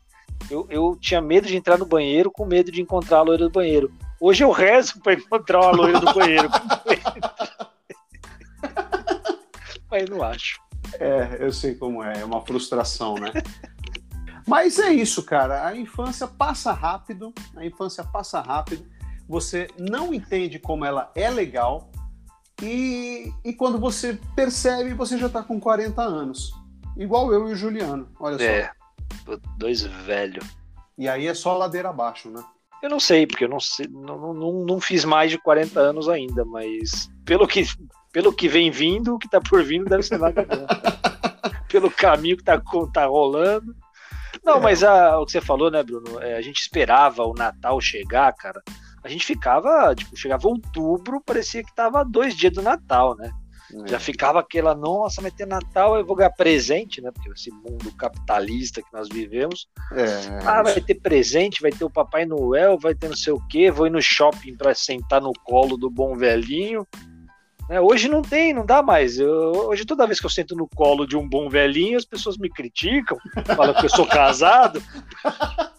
eu, 0.50 0.66
eu 0.68 0.98
tinha 1.00 1.22
medo 1.22 1.46
de 1.46 1.56
entrar 1.56 1.78
no 1.78 1.86
banheiro 1.86 2.30
com 2.30 2.44
medo 2.44 2.70
de 2.70 2.82
encontrar 2.82 3.18
a 3.18 3.22
loira 3.22 3.44
do 3.44 3.50
banheiro. 3.50 3.90
Hoje 4.20 4.44
eu 4.44 4.50
rezo 4.50 5.00
para 5.00 5.14
encontrar 5.14 5.60
uma 5.60 5.70
loira 5.70 6.00
do 6.00 6.12
banheiro. 6.12 6.50
Mas 9.90 10.10
não 10.10 10.22
acho. 10.22 10.60
É, 10.98 11.38
eu 11.40 11.52
sei 11.52 11.74
como 11.74 12.02
é, 12.02 12.20
é 12.20 12.24
uma 12.24 12.44
frustração, 12.44 13.14
né? 13.14 13.32
Mas 14.46 14.78
é 14.78 14.92
isso, 14.92 15.22
cara. 15.22 15.66
A 15.66 15.76
infância 15.76 16.26
passa 16.26 16.72
rápido, 16.72 17.32
a 17.56 17.64
infância 17.64 18.04
passa 18.04 18.40
rápido. 18.40 18.86
Você 19.28 19.68
não 19.78 20.12
entende 20.12 20.58
como 20.58 20.84
ela 20.84 21.10
é 21.14 21.30
legal. 21.30 21.90
E, 22.62 23.32
e 23.44 23.52
quando 23.52 23.78
você 23.78 24.18
percebe, 24.36 24.92
você 24.94 25.18
já 25.18 25.26
está 25.26 25.42
com 25.42 25.58
40 25.58 26.00
anos. 26.02 26.52
Igual 26.96 27.32
eu 27.32 27.48
e 27.48 27.52
o 27.52 27.56
Juliano, 27.56 28.08
olha 28.20 28.42
é, 28.42 28.70
só. 29.24 29.36
dois 29.56 29.82
velhos. 29.82 30.44
E 30.96 31.08
aí 31.08 31.26
é 31.26 31.34
só 31.34 31.56
ladeira 31.56 31.88
abaixo, 31.88 32.30
né? 32.30 32.42
Eu 32.82 32.90
não 32.90 33.00
sei, 33.00 33.26
porque 33.26 33.44
eu 33.44 33.48
não, 33.48 33.58
sei, 33.58 33.88
não, 33.88 34.34
não, 34.34 34.52
não 34.64 34.80
fiz 34.80 35.04
mais 35.04 35.30
de 35.30 35.38
40 35.38 35.80
anos 35.80 36.08
ainda, 36.08 36.44
mas 36.44 37.10
pelo 37.24 37.48
que, 37.48 37.64
pelo 38.12 38.32
que 38.32 38.46
vem 38.46 38.70
vindo, 38.70 39.14
o 39.14 39.18
que 39.18 39.26
está 39.26 39.40
por 39.40 39.64
vindo 39.64 39.86
deve 39.86 40.02
ser 40.02 40.18
nada 40.18 40.42
bom. 40.42 40.66
pelo 41.66 41.90
caminho 41.90 42.36
que 42.36 42.42
está 42.42 42.60
tá 42.92 43.06
rolando. 43.06 43.74
Não, 44.44 44.60
mas 44.60 44.84
a, 44.84 45.18
o 45.18 45.24
que 45.24 45.32
você 45.32 45.40
falou, 45.40 45.70
né, 45.70 45.82
Bruno? 45.82 46.20
É, 46.20 46.36
a 46.36 46.42
gente 46.42 46.60
esperava 46.60 47.24
o 47.24 47.32
Natal 47.32 47.80
chegar, 47.80 48.32
cara. 48.34 48.62
A 49.02 49.08
gente 49.08 49.24
ficava, 49.24 49.94
tipo, 49.94 50.16
chegava 50.16 50.46
outubro, 50.48 51.20
parecia 51.20 51.62
que 51.62 51.74
tava 51.74 52.04
dois 52.04 52.34
dias 52.34 52.52
do 52.52 52.62
Natal, 52.62 53.16
né? 53.16 53.32
É. 53.84 53.88
Já 53.88 53.98
ficava 53.98 54.40
aquela, 54.40 54.74
nossa, 54.74 55.22
vai 55.22 55.30
ter 55.30 55.46
Natal, 55.46 55.96
eu 55.96 56.04
vou 56.04 56.14
ganhar 56.14 56.30
presente, 56.30 57.00
né? 57.00 57.10
Porque 57.10 57.30
esse 57.30 57.50
mundo 57.50 57.94
capitalista 57.96 58.82
que 58.82 58.92
nós 58.92 59.08
vivemos. 59.08 59.66
É. 59.92 60.46
Ah, 60.46 60.62
vai 60.62 60.80
ter 60.80 60.94
presente, 60.96 61.62
vai 61.62 61.72
ter 61.72 61.84
o 61.84 61.90
Papai 61.90 62.24
Noel, 62.24 62.78
vai 62.78 62.94
ter 62.94 63.08
não 63.08 63.16
sei 63.16 63.32
o 63.32 63.40
quê, 63.48 63.70
vou 63.70 63.86
ir 63.86 63.90
no 63.90 64.02
shopping 64.02 64.56
para 64.56 64.74
sentar 64.74 65.20
no 65.20 65.32
colo 65.42 65.76
do 65.76 65.90
bom 65.90 66.14
velhinho. 66.16 66.86
É, 67.68 67.80
hoje 67.80 68.08
não 68.08 68.20
tem, 68.20 68.52
não 68.52 68.66
dá 68.66 68.82
mais. 68.82 69.18
Eu, 69.18 69.52
hoje, 69.68 69.84
toda 69.84 70.06
vez 70.06 70.20
que 70.20 70.26
eu 70.26 70.30
sento 70.30 70.54
no 70.54 70.68
colo 70.68 71.06
de 71.06 71.16
um 71.16 71.26
bom 71.26 71.48
velhinho, 71.48 71.96
as 71.96 72.04
pessoas 72.04 72.36
me 72.36 72.50
criticam, 72.50 73.16
falam 73.56 73.74
que 73.74 73.86
eu 73.86 73.90
sou 73.90 74.06
casado. 74.06 74.82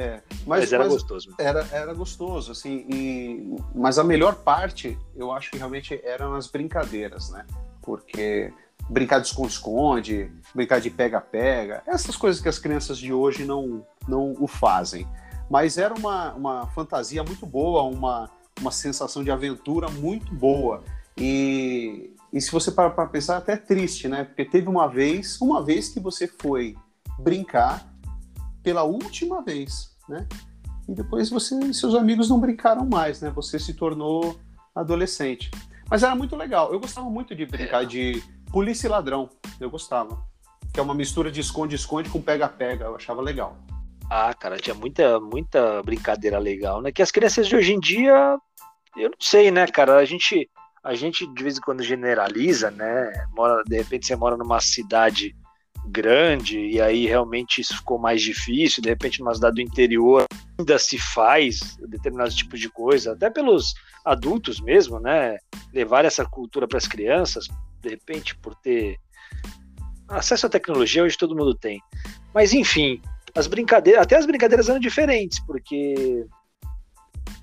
É, 0.00 0.22
mas, 0.46 0.60
mas 0.60 0.72
era 0.72 0.84
mas 0.84 0.92
gostoso. 0.92 1.34
Era, 1.40 1.66
era 1.72 1.92
gostoso, 1.92 2.52
assim, 2.52 2.86
e, 2.88 3.56
mas 3.74 3.98
a 3.98 4.04
melhor 4.04 4.36
parte, 4.36 4.96
eu 5.16 5.32
acho 5.32 5.50
que 5.50 5.58
realmente 5.58 6.00
eram 6.04 6.34
as 6.34 6.46
brincadeiras, 6.46 7.30
né? 7.30 7.44
Porque 7.82 8.52
brincar 8.88 9.18
de 9.18 9.26
esconde-esconde, 9.26 10.30
brincar 10.54 10.80
de 10.80 10.88
pega-pega, 10.88 11.82
essas 11.84 12.16
coisas 12.16 12.40
que 12.40 12.48
as 12.48 12.60
crianças 12.60 12.96
de 12.96 13.12
hoje 13.12 13.44
não, 13.44 13.84
não 14.06 14.36
o 14.38 14.46
fazem. 14.46 15.04
Mas 15.50 15.78
era 15.78 15.92
uma, 15.92 16.32
uma 16.34 16.66
fantasia 16.68 17.24
muito 17.24 17.44
boa, 17.44 17.82
uma, 17.82 18.30
uma 18.60 18.70
sensação 18.70 19.22
de 19.22 19.30
aventura 19.30 19.88
muito 19.88 20.34
boa. 20.34 20.82
E, 21.16 22.14
e 22.32 22.40
se 22.40 22.50
você 22.50 22.70
parar 22.70 22.90
para 22.90 23.06
pensar, 23.06 23.34
é 23.34 23.38
até 23.38 23.56
triste, 23.56 24.08
né? 24.08 24.24
Porque 24.24 24.44
teve 24.44 24.68
uma 24.68 24.86
vez, 24.88 25.40
uma 25.40 25.62
vez 25.62 25.88
que 25.88 26.00
você 26.00 26.28
foi 26.28 26.76
brincar 27.18 27.92
pela 28.62 28.82
última 28.82 29.42
vez, 29.42 29.96
né? 30.08 30.26
E 30.88 30.94
depois 30.94 31.28
você 31.28 31.54
e 31.60 31.74
seus 31.74 31.94
amigos 31.94 32.30
não 32.30 32.40
brincaram 32.40 32.86
mais, 32.86 33.20
né? 33.20 33.30
Você 33.30 33.58
se 33.58 33.74
tornou 33.74 34.38
adolescente. 34.74 35.50
Mas 35.90 36.02
era 36.02 36.14
muito 36.14 36.36
legal. 36.36 36.72
Eu 36.72 36.80
gostava 36.80 37.08
muito 37.10 37.34
de 37.34 37.44
brincar 37.44 37.84
de 37.84 38.22
polícia 38.50 38.86
e 38.86 38.90
ladrão. 38.90 39.28
Eu 39.60 39.70
gostava. 39.70 40.22
Que 40.72 40.80
é 40.80 40.82
uma 40.82 40.94
mistura 40.94 41.30
de 41.30 41.40
esconde-esconde 41.40 42.10
com 42.10 42.20
pega-pega. 42.20 42.86
Eu 42.86 42.96
achava 42.96 43.20
legal. 43.20 43.56
Ah, 44.10 44.32
cara, 44.32 44.56
tinha 44.56 44.74
muita, 44.74 45.20
muita 45.20 45.82
brincadeira 45.82 46.38
legal, 46.38 46.80
né? 46.80 46.90
Que 46.90 47.02
as 47.02 47.10
crianças 47.10 47.46
de 47.46 47.54
hoje 47.54 47.74
em 47.74 47.80
dia 47.80 48.38
eu 48.98 49.10
não 49.10 49.18
sei, 49.20 49.50
né, 49.50 49.66
cara? 49.66 49.96
A 49.96 50.04
gente, 50.04 50.48
a 50.82 50.94
gente 50.94 51.26
de 51.34 51.42
vez 51.42 51.58
em 51.58 51.60
quando 51.60 51.82
generaliza, 51.82 52.70
né? 52.70 53.12
Mora, 53.34 53.62
de 53.64 53.76
repente 53.76 54.06
você 54.06 54.16
mora 54.16 54.36
numa 54.36 54.60
cidade 54.60 55.34
grande 55.86 56.58
e 56.58 56.80
aí 56.80 57.06
realmente 57.06 57.60
isso 57.60 57.76
ficou 57.76 57.98
mais 57.98 58.20
difícil. 58.20 58.82
De 58.82 58.88
repente, 58.88 59.20
numa 59.20 59.34
cidade 59.34 59.56
do 59.56 59.62
interior 59.62 60.24
ainda 60.58 60.78
se 60.78 60.98
faz 60.98 61.76
determinados 61.88 62.34
tipos 62.34 62.60
de 62.60 62.68
coisa, 62.68 63.12
até 63.12 63.30
pelos 63.30 63.74
adultos 64.04 64.60
mesmo, 64.60 64.98
né? 65.00 65.36
Levar 65.72 66.04
essa 66.04 66.24
cultura 66.24 66.66
para 66.66 66.78
as 66.78 66.86
crianças, 66.86 67.46
de 67.80 67.90
repente, 67.90 68.36
por 68.36 68.54
ter 68.56 68.96
acesso 70.08 70.46
à 70.46 70.50
tecnologia, 70.50 71.02
hoje 71.02 71.16
todo 71.16 71.36
mundo 71.36 71.54
tem. 71.54 71.80
Mas 72.34 72.52
enfim, 72.52 73.00
as 73.34 73.46
brincadeiras, 73.46 74.02
até 74.02 74.16
as 74.16 74.26
brincadeiras 74.26 74.68
eram 74.68 74.80
diferentes, 74.80 75.38
porque 75.40 76.26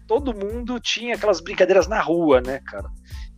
todo 0.07 0.33
mundo 0.33 0.79
tinha 0.79 1.15
aquelas 1.15 1.41
brincadeiras 1.41 1.87
na 1.87 2.01
rua, 2.01 2.41
né, 2.41 2.59
cara? 2.65 2.89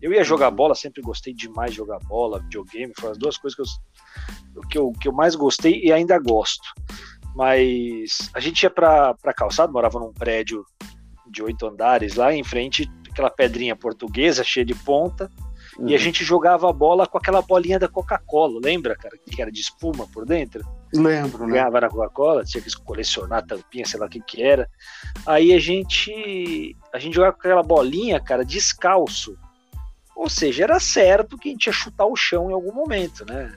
Eu 0.01 0.13
ia 0.13 0.23
jogar 0.23 0.51
bola, 0.51 0.75
sempre 0.75 1.01
gostei 1.01 1.33
demais 1.33 1.71
de 1.71 1.77
jogar 1.77 1.99
bola, 1.99 2.39
videogame, 2.39 2.93
foram 2.95 3.11
as 3.11 3.17
duas 3.17 3.37
coisas 3.37 3.57
que 3.57 4.59
eu, 4.59 4.61
que 4.69 4.77
eu, 4.77 4.91
que 5.01 5.07
eu 5.07 5.13
mais 5.13 5.35
gostei 5.35 5.81
e 5.83 5.91
ainda 5.91 6.19
gosto. 6.19 6.67
Mas 7.35 8.29
a 8.33 8.39
gente 8.39 8.63
ia 8.63 8.69
pra, 8.69 9.13
pra 9.15 9.33
calçada, 9.33 9.71
morava 9.71 9.99
num 9.99 10.13
prédio 10.13 10.63
de 11.29 11.43
oito 11.43 11.65
andares 11.65 12.15
lá 12.15 12.33
em 12.33 12.43
frente, 12.43 12.89
aquela 13.09 13.29
pedrinha 13.29 13.75
portuguesa 13.75 14.43
cheia 14.43 14.65
de 14.65 14.75
ponta, 14.75 15.29
uhum. 15.77 15.87
e 15.87 15.93
a 15.93 15.97
uhum. 15.97 16.03
gente 16.03 16.23
jogava 16.23 16.69
a 16.69 16.73
bola 16.73 17.07
com 17.07 17.17
aquela 17.17 17.41
bolinha 17.41 17.79
da 17.79 17.87
Coca-Cola, 17.87 18.59
lembra, 18.63 18.95
cara? 18.95 19.17
Que 19.17 19.41
era 19.41 19.51
de 19.51 19.59
espuma 19.59 20.07
por 20.07 20.25
dentro. 20.25 20.65
Lembro, 20.93 21.45
né? 21.45 21.53
Ganhava 21.53 21.81
na 21.81 21.89
Coca-Cola, 21.89 22.43
tinha 22.43 22.61
que 22.61 22.75
colecionar 22.83 23.45
tampinha, 23.45 23.85
sei 23.85 23.99
lá 23.99 24.05
o 24.05 24.09
que 24.09 24.21
que 24.21 24.41
era. 24.41 24.69
Aí 25.25 25.53
a 25.53 25.59
gente 25.59 26.75
a 26.93 26.99
gente 26.99 27.15
jogava 27.15 27.33
com 27.33 27.39
aquela 27.39 27.63
bolinha, 27.63 28.19
cara, 28.19 28.43
descalço. 28.43 29.37
Ou 30.15 30.29
seja, 30.29 30.63
era 30.63 30.79
certo 30.79 31.37
que 31.37 31.49
a 31.49 31.51
gente 31.51 31.67
ia 31.67 31.73
chutar 31.73 32.05
o 32.05 32.15
chão 32.15 32.49
em 32.49 32.53
algum 32.53 32.73
momento, 32.73 33.23
né? 33.25 33.53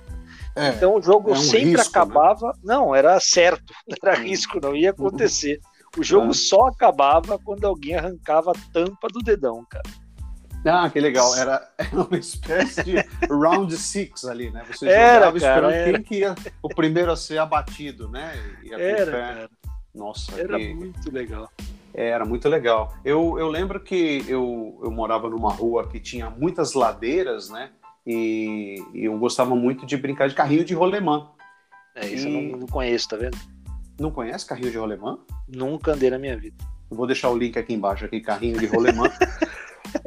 É, 0.54 0.68
então 0.70 0.96
o 0.96 1.02
jogo 1.02 1.30
é 1.30 1.32
um 1.32 1.36
sempre 1.36 1.70
risco, 1.70 1.76
né? 1.78 1.88
acabava. 1.88 2.48
Né? 2.48 2.60
Não, 2.64 2.94
era 2.94 3.18
certo, 3.20 3.72
não 3.88 3.96
era 4.02 4.18
risco, 4.18 4.60
não 4.60 4.76
ia 4.76 4.90
acontecer. 4.90 5.60
O 5.96 6.02
jogo 6.02 6.30
é. 6.30 6.34
só 6.34 6.66
acabava 6.66 7.38
quando 7.38 7.64
alguém 7.66 7.96
arrancava 7.96 8.52
a 8.52 8.72
tampa 8.72 9.08
do 9.08 9.20
dedão, 9.20 9.64
cara. 9.68 9.88
Ah, 10.64 10.90
que 10.90 11.00
legal. 11.00 11.34
Era, 11.36 11.68
uma 11.92 12.18
espécie 12.18 12.82
de 12.82 12.96
round 13.28 13.74
six 13.76 14.24
ali, 14.24 14.50
né? 14.50 14.62
Você 14.68 14.88
era, 14.88 15.14
jogava 15.14 15.36
esperando 15.38 15.72
era. 15.72 15.92
quem 15.92 16.02
que 16.02 16.18
ia 16.18 16.34
o 16.62 16.68
primeiro 16.68 17.10
a 17.10 17.16
ser 17.16 17.38
abatido, 17.38 18.08
né? 18.08 18.32
era, 18.72 19.10
cara. 19.10 19.50
Nossa, 19.94 20.38
era 20.38 20.58
que... 20.58 20.74
muito 20.74 21.12
legal. 21.12 21.50
Era 21.92 22.24
muito 22.24 22.48
legal. 22.48 22.94
Eu, 23.04 23.38
eu 23.38 23.48
lembro 23.48 23.80
que 23.80 24.24
eu, 24.28 24.78
eu 24.82 24.90
morava 24.90 25.28
numa 25.28 25.52
rua 25.52 25.88
que 25.88 25.98
tinha 25.98 26.30
muitas 26.30 26.74
ladeiras, 26.74 27.50
né? 27.50 27.70
E, 28.06 28.76
e 28.94 29.04
eu 29.04 29.18
gostava 29.18 29.54
muito 29.56 29.84
de 29.84 29.96
brincar 29.96 30.28
de 30.28 30.34
carrinho 30.34 30.64
de 30.64 30.74
rolemã. 30.74 31.28
É, 31.94 32.06
isso 32.06 32.28
e... 32.28 32.34
eu 32.34 32.52
não, 32.52 32.58
não 32.60 32.66
conheço, 32.66 33.08
tá 33.08 33.16
vendo? 33.16 33.36
Não 33.98 34.10
conhece 34.10 34.46
carrinho 34.46 34.70
de 34.70 34.78
rolemã? 34.78 35.18
Nunca 35.48 35.92
andei 35.92 36.10
na 36.10 36.18
minha 36.18 36.36
vida. 36.36 36.56
Vou 36.88 37.06
deixar 37.06 37.30
o 37.30 37.36
link 37.36 37.58
aqui 37.58 37.74
embaixo, 37.74 38.04
aqui, 38.04 38.20
carrinho 38.20 38.58
de 38.58 38.66
rolemã. 38.66 39.10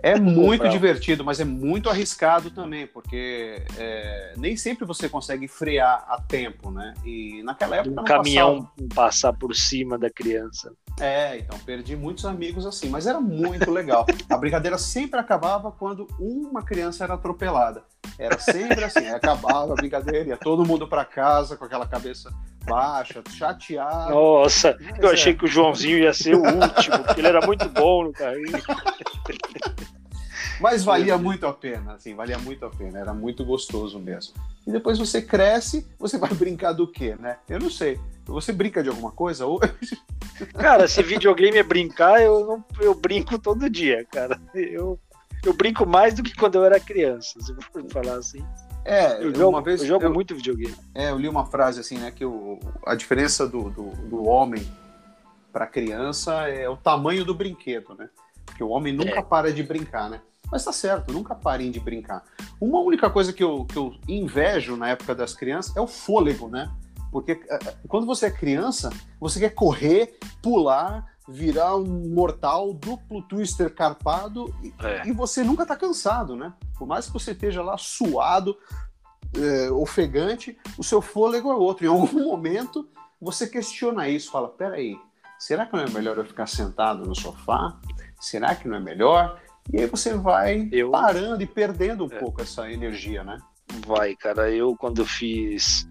É 0.04 0.20
muito 0.20 0.68
divertido, 0.68 1.24
mas 1.24 1.40
é 1.40 1.46
muito 1.46 1.90
arriscado 1.90 2.52
também, 2.52 2.86
porque 2.86 3.66
é, 3.78 4.34
nem 4.38 4.58
sempre 4.58 4.86
você 4.86 5.08
consegue 5.08 5.48
frear 5.48 6.06
a 6.10 6.22
tempo, 6.22 6.70
né? 6.70 6.94
E 7.06 7.42
naquela 7.44 7.78
época. 7.78 8.02
Um 8.02 8.04
caminhão 8.04 8.64
passava... 8.64 8.94
passar 8.94 9.34
por 9.34 9.56
cima 9.56 9.98
da 9.98 10.10
criança. 10.10 10.74
É, 11.00 11.38
então 11.38 11.58
perdi 11.60 11.96
muitos 11.96 12.26
amigos 12.26 12.66
assim, 12.66 12.90
mas 12.90 13.08
era 13.08 13.20
muito 13.22 13.72
legal. 13.72 14.06
a 14.30 14.38
brincadeira 14.38 14.78
sempre 14.78 15.20
acabava 15.20 15.72
quando 15.72 16.06
uma 16.20 16.62
criança 16.62 17.06
era 17.06 17.14
atropelada. 17.14 17.84
Era 18.20 18.38
sempre 18.38 18.84
assim, 18.84 19.08
acabava 19.08 19.72
a 19.72 19.76
brincadeira, 19.76 20.30
ia 20.30 20.38
todo 20.38 20.66
mundo 20.66 20.88
para 20.88 21.06
casa 21.06 21.56
com 21.56 21.66
aquela 21.66 21.88
cabeça 21.88 22.30
baixa, 22.66 23.24
chateado. 23.30 24.14
Nossa, 24.14 24.78
eu 25.00 25.10
é. 25.10 25.14
achei 25.14 25.34
que 25.34 25.46
o 25.46 25.48
Joãozinho 25.48 25.98
ia 25.98 26.14
ser 26.14 26.36
o 26.36 26.44
último, 26.44 27.00
porque 27.04 27.22
ele 27.22 27.28
era 27.28 27.46
muito 27.46 27.68
bom 27.70 28.04
no 28.04 28.14
carrinho. 28.14 28.52
Mas 30.64 30.82
valia 30.86 31.18
muito 31.18 31.46
a 31.46 31.52
pena, 31.52 31.96
assim, 31.96 32.16
valia 32.16 32.38
muito 32.40 32.66
a 32.66 32.70
pena, 32.70 32.98
era 32.98 33.14
muito 33.14 33.44
gostoso 33.44 34.00
mesmo. 34.00 34.34
E 34.66 34.72
depois 34.72 34.98
você 34.98 35.22
cresce, 35.22 35.86
você 36.00 36.18
vai 36.18 36.30
brincar 36.34 36.72
do 36.72 36.88
quê, 36.88 37.18
né? 37.20 37.38
Eu 37.50 37.60
não 37.60 37.70
sei. 37.70 38.00
Você 38.26 38.54
brinca 38.54 38.82
de 38.82 38.88
alguma 38.88 39.12
coisa? 39.12 39.44
Cara, 40.58 40.88
se 40.88 41.04
videogame 41.04 41.58
é 41.58 41.64
brincar, 41.64 42.22
eu, 42.22 42.46
não, 42.48 42.66
eu 42.80 42.96
brinco 42.96 43.38
todo 43.38 43.70
dia, 43.70 44.06
cara. 44.10 44.40
Eu, 44.56 44.98
eu 45.46 45.54
brinco 45.54 45.86
mais 45.86 46.14
do 46.14 46.24
que 46.24 46.34
quando 46.34 46.56
eu 46.56 46.64
era 46.64 46.80
criança, 46.80 47.38
se 47.42 47.54
for 47.56 47.84
falar 47.92 48.16
assim. 48.16 48.42
É, 48.86 49.22
Eu 49.22 49.36
jogo, 49.36 49.50
uma 49.50 49.62
vez 49.62 49.82
eu 49.82 49.88
jogo 49.88 50.06
eu- 50.06 50.14
muito 50.14 50.34
videogame. 50.34 50.76
É, 50.96 51.12
eu 51.12 51.18
li 51.20 51.28
uma 51.28 51.46
frase 51.46 51.82
assim, 51.82 51.98
né, 51.98 52.10
que 52.12 52.24
o, 52.26 52.58
a 52.86 52.96
diferença 52.96 53.46
do, 53.48 53.70
do, 53.70 53.90
do 53.92 54.24
homem 54.28 54.66
para 55.52 55.68
criança 55.68 56.48
é 56.48 56.68
o 56.70 56.78
tamanho 56.78 57.24
do 57.26 57.34
brinquedo, 57.36 57.94
né? 57.96 58.10
Porque 58.46 58.64
o 58.64 58.70
homem 58.70 58.94
nunca 58.94 59.20
É. 59.20 59.22
para 59.22 59.52
de 59.54 59.62
brincar, 59.62 60.10
né? 60.10 60.22
Mas 60.54 60.64
tá 60.64 60.72
certo, 60.72 61.12
nunca 61.12 61.34
parem 61.34 61.72
de 61.72 61.80
brincar. 61.80 62.24
Uma 62.62 62.80
única 62.80 63.10
coisa 63.10 63.34
que 63.34 63.44
eu, 63.44 63.66
que 63.66 63.76
eu 63.76 63.96
invejo 64.08 64.78
na 64.78 64.90
época 64.90 65.16
das 65.16 65.34
crianças 65.34 65.76
é 65.76 65.82
o 65.82 65.88
fôlego, 65.88 66.48
né? 66.48 66.72
Porque 67.12 67.32
eh, 67.50 67.60
quando 67.88 68.06
você 68.06 68.28
é 68.28 68.30
criança, 68.30 68.92
você 69.20 69.40
quer 69.40 69.50
correr, 69.50 70.16
pular, 70.44 71.12
virar 71.28 71.76
um 71.76 72.14
mortal, 72.14 72.72
duplo 72.72 73.24
twister 73.24 73.74
carpado 73.74 74.54
e, 74.62 74.72
É. 74.86 75.08
e 75.08 75.12
você 75.12 75.44
nunca 75.44 75.66
tá 75.66 75.76
cansado, 75.76 76.36
né? 76.36 76.54
Por 76.78 76.88
mais 76.88 77.08
que 77.08 77.14
você 77.14 77.32
esteja 77.32 77.64
lá 77.64 77.76
suado, 77.76 78.56
é, 79.36 79.72
ofegante, 79.72 80.56
o 80.78 80.84
seu 80.84 81.02
fôlego 81.02 81.50
é 81.52 81.56
outro. 81.56 81.84
Em 81.84 81.90
algum 81.90 82.26
momento, 82.30 82.88
você 83.20 83.48
questiona 83.48 84.08
isso, 84.08 84.30
fala, 84.30 84.50
peraí, 84.50 84.96
será 85.40 85.66
que 85.66 85.74
não 85.76 85.84
é 85.84 85.90
melhor 85.90 86.16
eu 86.20 86.26
ficar 86.26 86.46
sentado 86.46 87.08
no 87.08 87.16
sofá? 87.16 87.76
Será 88.20 88.54
que 88.54 88.68
não 88.68 88.78
é 88.78 88.80
melhor? 88.80 89.42
E 89.72 89.80
aí 89.80 89.86
você 89.88 90.16
vai 90.16 90.68
Eu- 90.72 90.92
parando 90.92 91.42
e 91.42 91.48
perdendo 91.48 92.06
um 92.06 92.12
É. 92.14 92.20
pouco 92.20 92.42
essa 92.42 92.70
energia, 92.72 93.24
né? 93.24 93.38
Vai, 93.88 94.16
cara. 94.16 94.52
Eu, 94.52 94.76
quando 94.76 95.06
fiz. 95.06 95.88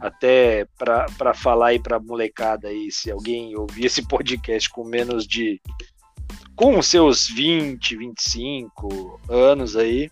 Até 0.00 0.66
pra 0.78 1.34
falar 1.34 1.68
aí 1.68 1.78
pra 1.80 2.00
molecada 2.00 2.68
aí, 2.68 2.90
se 2.90 3.10
alguém 3.10 3.56
ouvir 3.56 3.86
esse 3.86 4.06
podcast 4.06 4.68
com 4.70 4.84
menos 4.84 5.26
de. 5.26 5.60
Com 6.56 6.78
os 6.78 6.86
seus 6.86 7.28
20, 7.28 7.96
25 7.96 9.20
anos 9.28 9.76
aí. 9.76 10.10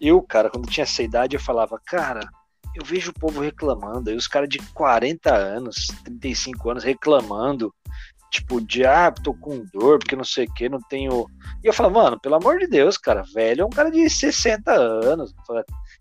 Eu, 0.00 0.20
cara, 0.22 0.50
quando 0.50 0.68
tinha 0.68 0.84
essa 0.84 1.02
idade, 1.02 1.36
eu 1.36 1.40
falava, 1.40 1.80
cara, 1.86 2.20
eu 2.74 2.84
vejo 2.84 3.10
o 3.10 3.14
povo 3.18 3.40
reclamando, 3.40 4.10
aí 4.10 4.16
os 4.16 4.26
caras 4.28 4.48
de 4.48 4.58
40 4.72 5.34
anos, 5.34 5.86
35 6.04 6.70
anos 6.70 6.84
reclamando, 6.84 7.72
tipo, 8.30 8.60
de 8.60 8.84
ah, 8.84 9.10
tô 9.10 9.34
com 9.34 9.64
dor, 9.72 9.98
porque 9.98 10.16
não 10.16 10.24
sei 10.24 10.46
o 10.46 10.54
que, 10.54 10.68
não 10.68 10.80
tenho. 10.88 11.26
E 11.62 11.66
eu 11.66 11.72
falava, 11.72 12.02
mano, 12.02 12.20
pelo 12.20 12.34
amor 12.34 12.58
de 12.58 12.66
Deus, 12.66 12.98
cara, 12.98 13.22
velho 13.34 13.62
é 13.62 13.64
um 13.64 13.70
cara 13.70 13.90
de 13.90 14.08
60 14.08 14.72
anos. 14.72 15.34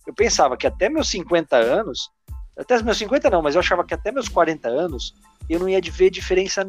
Eu 0.06 0.14
pensava 0.14 0.58
que 0.58 0.68
até 0.68 0.90
meus 0.90 1.10
50 1.10 1.56
anos, 1.56 2.10
até 2.58 2.82
meus 2.82 2.98
50 2.98 3.30
não, 3.30 3.42
mas 3.42 3.56
eu 3.56 3.60
achava 3.60 3.86
que 3.86 3.94
até 3.94 4.12
meus 4.12 4.30
40 4.30 4.68
anos 4.68 5.14
eu 5.50 5.60
não 5.60 5.70
ia 5.70 5.80
ver 5.82 6.10
diferença 6.10 6.66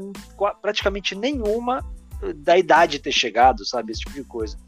praticamente 0.60 1.14
nenhuma 1.14 1.80
eh, 2.22 2.32
da 2.34 2.58
idade 2.58 2.98
ter 2.98 3.12
chegado, 3.12 3.64
sabe? 3.64 3.92
Esse 3.92 4.00
tipo 4.00 4.14
de 4.14 4.24
coisa. 4.24 4.58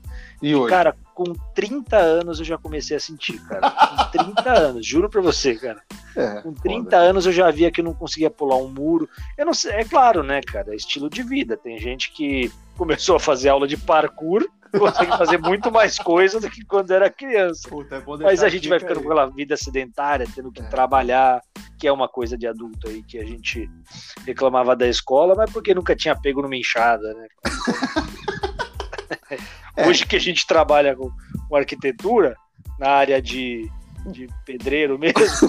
E 0.41 0.55
hoje? 0.55 0.71
Cara, 0.71 0.97
com 1.15 1.33
30 1.55 1.97
anos 1.97 2.39
eu 2.39 2.45
já 2.45 2.57
comecei 2.57 2.97
a 2.97 3.01
sentir, 3.01 3.41
cara. 3.47 3.71
Com 3.71 4.11
30 4.35 4.51
anos, 4.53 4.87
juro 4.87 5.09
pra 5.11 5.21
você, 5.21 5.55
cara. 5.57 5.83
é, 6.17 6.41
Com 6.43 6.53
30 6.55 6.85
foda. 6.85 6.97
anos 6.99 7.27
eu 7.27 7.33
já 7.33 7.51
via 7.51 7.71
que 7.73 7.83
não 7.83 7.93
conseguia 7.95 8.31
pular 8.31 8.57
um 8.57 8.69
muro. 8.69 9.09
Eu 9.37 9.47
não 9.47 9.55
sei, 9.55 9.73
é 9.73 9.85
claro, 9.85 10.23
né, 10.23 10.41
cara? 10.43 10.73
É 10.73 10.77
estilo 10.77 11.11
de 11.11 11.23
vida. 11.23 11.57
Tem 11.57 11.79
gente 11.79 12.13
que 12.13 12.53
começou 12.77 13.17
a 13.17 13.21
fazer 13.21 13.49
aula 13.49 13.67
de 13.67 13.77
parkour, 13.77 14.47
consegue 14.79 15.17
fazer 15.19 15.39
muito 15.39 15.73
mais 15.73 15.99
coisa 15.99 16.39
do 16.39 16.49
que 16.49 16.65
quando 16.65 16.93
era 16.93 17.11
criança. 17.11 17.69
Puta, 17.69 18.03
Mas 18.21 18.43
a 18.43 18.49
gente 18.49 18.69
vai 18.69 18.79
ficando 18.79 18.99
aí. 19.01 19.05
com 19.05 19.11
aquela 19.13 19.27
vida 19.31 19.57
sedentária, 19.57 20.27
tendo 20.35 20.53
que 20.53 20.61
É. 20.63 20.67
trabalhar, 20.67 21.41
que 21.81 21.89
é 21.89 21.93
uma 21.93 22.09
coisa 22.09 22.37
de 22.39 22.47
adulto 22.47 22.87
aí 22.89 23.03
que 23.03 23.19
a 23.19 23.25
gente 23.25 23.69
reclamava 24.27 24.77
da 24.77 24.87
escola, 24.87 25.35
mas 25.35 25.51
porque 25.51 25.75
nunca 25.75 25.97
tinha 25.97 26.15
pego 26.15 26.43
numa 26.43 26.57
enxada, 26.57 27.13
né? 27.15 27.27
É. 29.79 29.87
Hoje 29.87 30.05
que 30.05 30.17
a 30.17 30.19
gente 30.19 30.45
trabalha 30.45 30.97
com, 30.97 31.09
com 31.49 31.57
arquitetura, 31.57 32.37
na 32.81 32.91
área 32.91 33.23
de, 33.23 33.71
de 34.07 34.29
pedreiro 34.45 34.99
mesmo, 34.99 35.49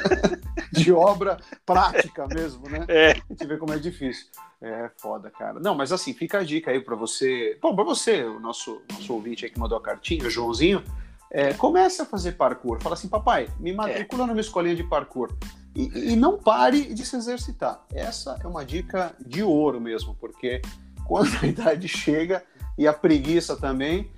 de 0.70 0.92
obra 0.92 1.38
prática 1.64 2.26
mesmo, 2.26 2.68
né? 2.68 2.84
é, 2.88 3.12
A 3.12 3.14
gente 3.14 3.46
vê 3.46 3.56
como 3.56 3.72
é 3.72 3.78
difícil. 3.78 4.26
É 4.60 4.90
foda, 4.98 5.30
cara. 5.30 5.58
Não, 5.60 5.74
mas 5.74 5.92
assim, 5.92 6.12
fica 6.12 6.38
a 6.38 6.44
dica 6.44 6.70
aí 6.70 6.80
pra 6.80 6.94
você. 6.94 7.58
Bom, 7.60 7.74
pra 7.74 7.84
você, 7.84 8.22
o 8.24 8.38
nosso, 8.38 8.82
nosso 8.92 9.12
ouvinte 9.14 9.46
aí 9.46 9.50
que 9.50 9.58
mandou 9.58 9.78
a 9.78 9.80
cartinha, 9.80 10.26
o 10.26 10.30
Joãozinho, 10.30 10.82
é, 11.30 11.54
comece 11.54 12.02
a 12.02 12.06
fazer 12.06 12.32
parkour. 12.32 12.80
Fala 12.82 12.94
assim, 12.94 13.08
papai, 13.08 13.48
me 13.58 13.72
matricula 13.72 14.26
numa 14.26 14.40
escolinha 14.40 14.76
de 14.76 14.84
parkour. 14.84 15.34
E, 15.74 16.12
e 16.12 16.16
não 16.16 16.38
pare 16.38 16.94
de 16.94 17.04
se 17.04 17.16
exercitar. 17.16 17.82
Essa 17.92 18.38
é 18.42 18.46
uma 18.46 18.64
dica 18.64 19.14
de 19.26 19.42
ouro 19.42 19.80
mesmo, 19.80 20.14
porque 20.20 20.60
quando 21.04 21.30
a 21.42 21.46
idade 21.48 21.88
chega 21.88 22.44
e 22.76 22.86
a 22.86 22.92
preguiça 22.92 23.56
também, 23.56 24.10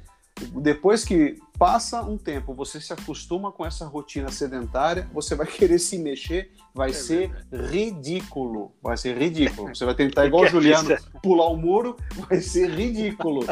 depois 0.61 1.05
que 1.05 1.38
passa 1.59 2.03
um 2.03 2.19
tempo, 2.19 2.55
você 2.55 2.81
se 2.81 2.92
acostuma 2.92 3.51
com 3.51 3.64
essa 3.64 3.87
rotina 3.87 4.31
sedentária, 4.31 5.09
você 5.12 5.35
vai 5.35 5.47
querer 5.49 5.79
se 5.79 5.99
mexer, 5.99 6.51
vai 6.75 6.90
É 6.90 6.92
ser 6.92 7.31
ridículo. 7.53 8.73
Vai 8.83 8.97
ser 8.97 9.16
ridículo. 9.16 9.75
Você 9.75 9.85
vai 9.85 9.95
tentar, 9.95 10.27
igual 10.27 10.45
o 10.45 10.49
Juliano, 10.49 10.92
isso 10.92 11.11
pular 11.23 11.47
o 11.47 11.57
muro, 11.57 11.97
vai 12.29 12.40
ser 12.40 12.71
ridículo. 12.71 13.47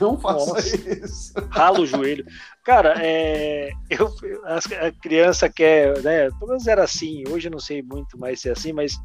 Não 0.00 0.16
faça 0.20 0.54
Nossa. 0.54 0.76
isso. 0.76 1.32
rala 1.50 1.80
o 1.80 1.86
joelho. 1.86 2.24
Cara, 2.64 2.94
é, 2.98 3.70
eu, 3.90 4.12
a, 4.44 4.86
a 4.86 4.92
criança 4.92 5.48
quer, 5.48 6.00
né? 6.02 6.30
Pelo 6.30 6.48
menos 6.48 6.66
era 6.66 6.84
assim, 6.84 7.24
hoje 7.28 7.48
eu 7.48 7.52
não 7.52 7.60
sei 7.60 7.82
muito 7.82 8.18
mais 8.18 8.40
se 8.40 8.48
é 8.48 8.52
assim, 8.52 8.72
mas 8.72 8.96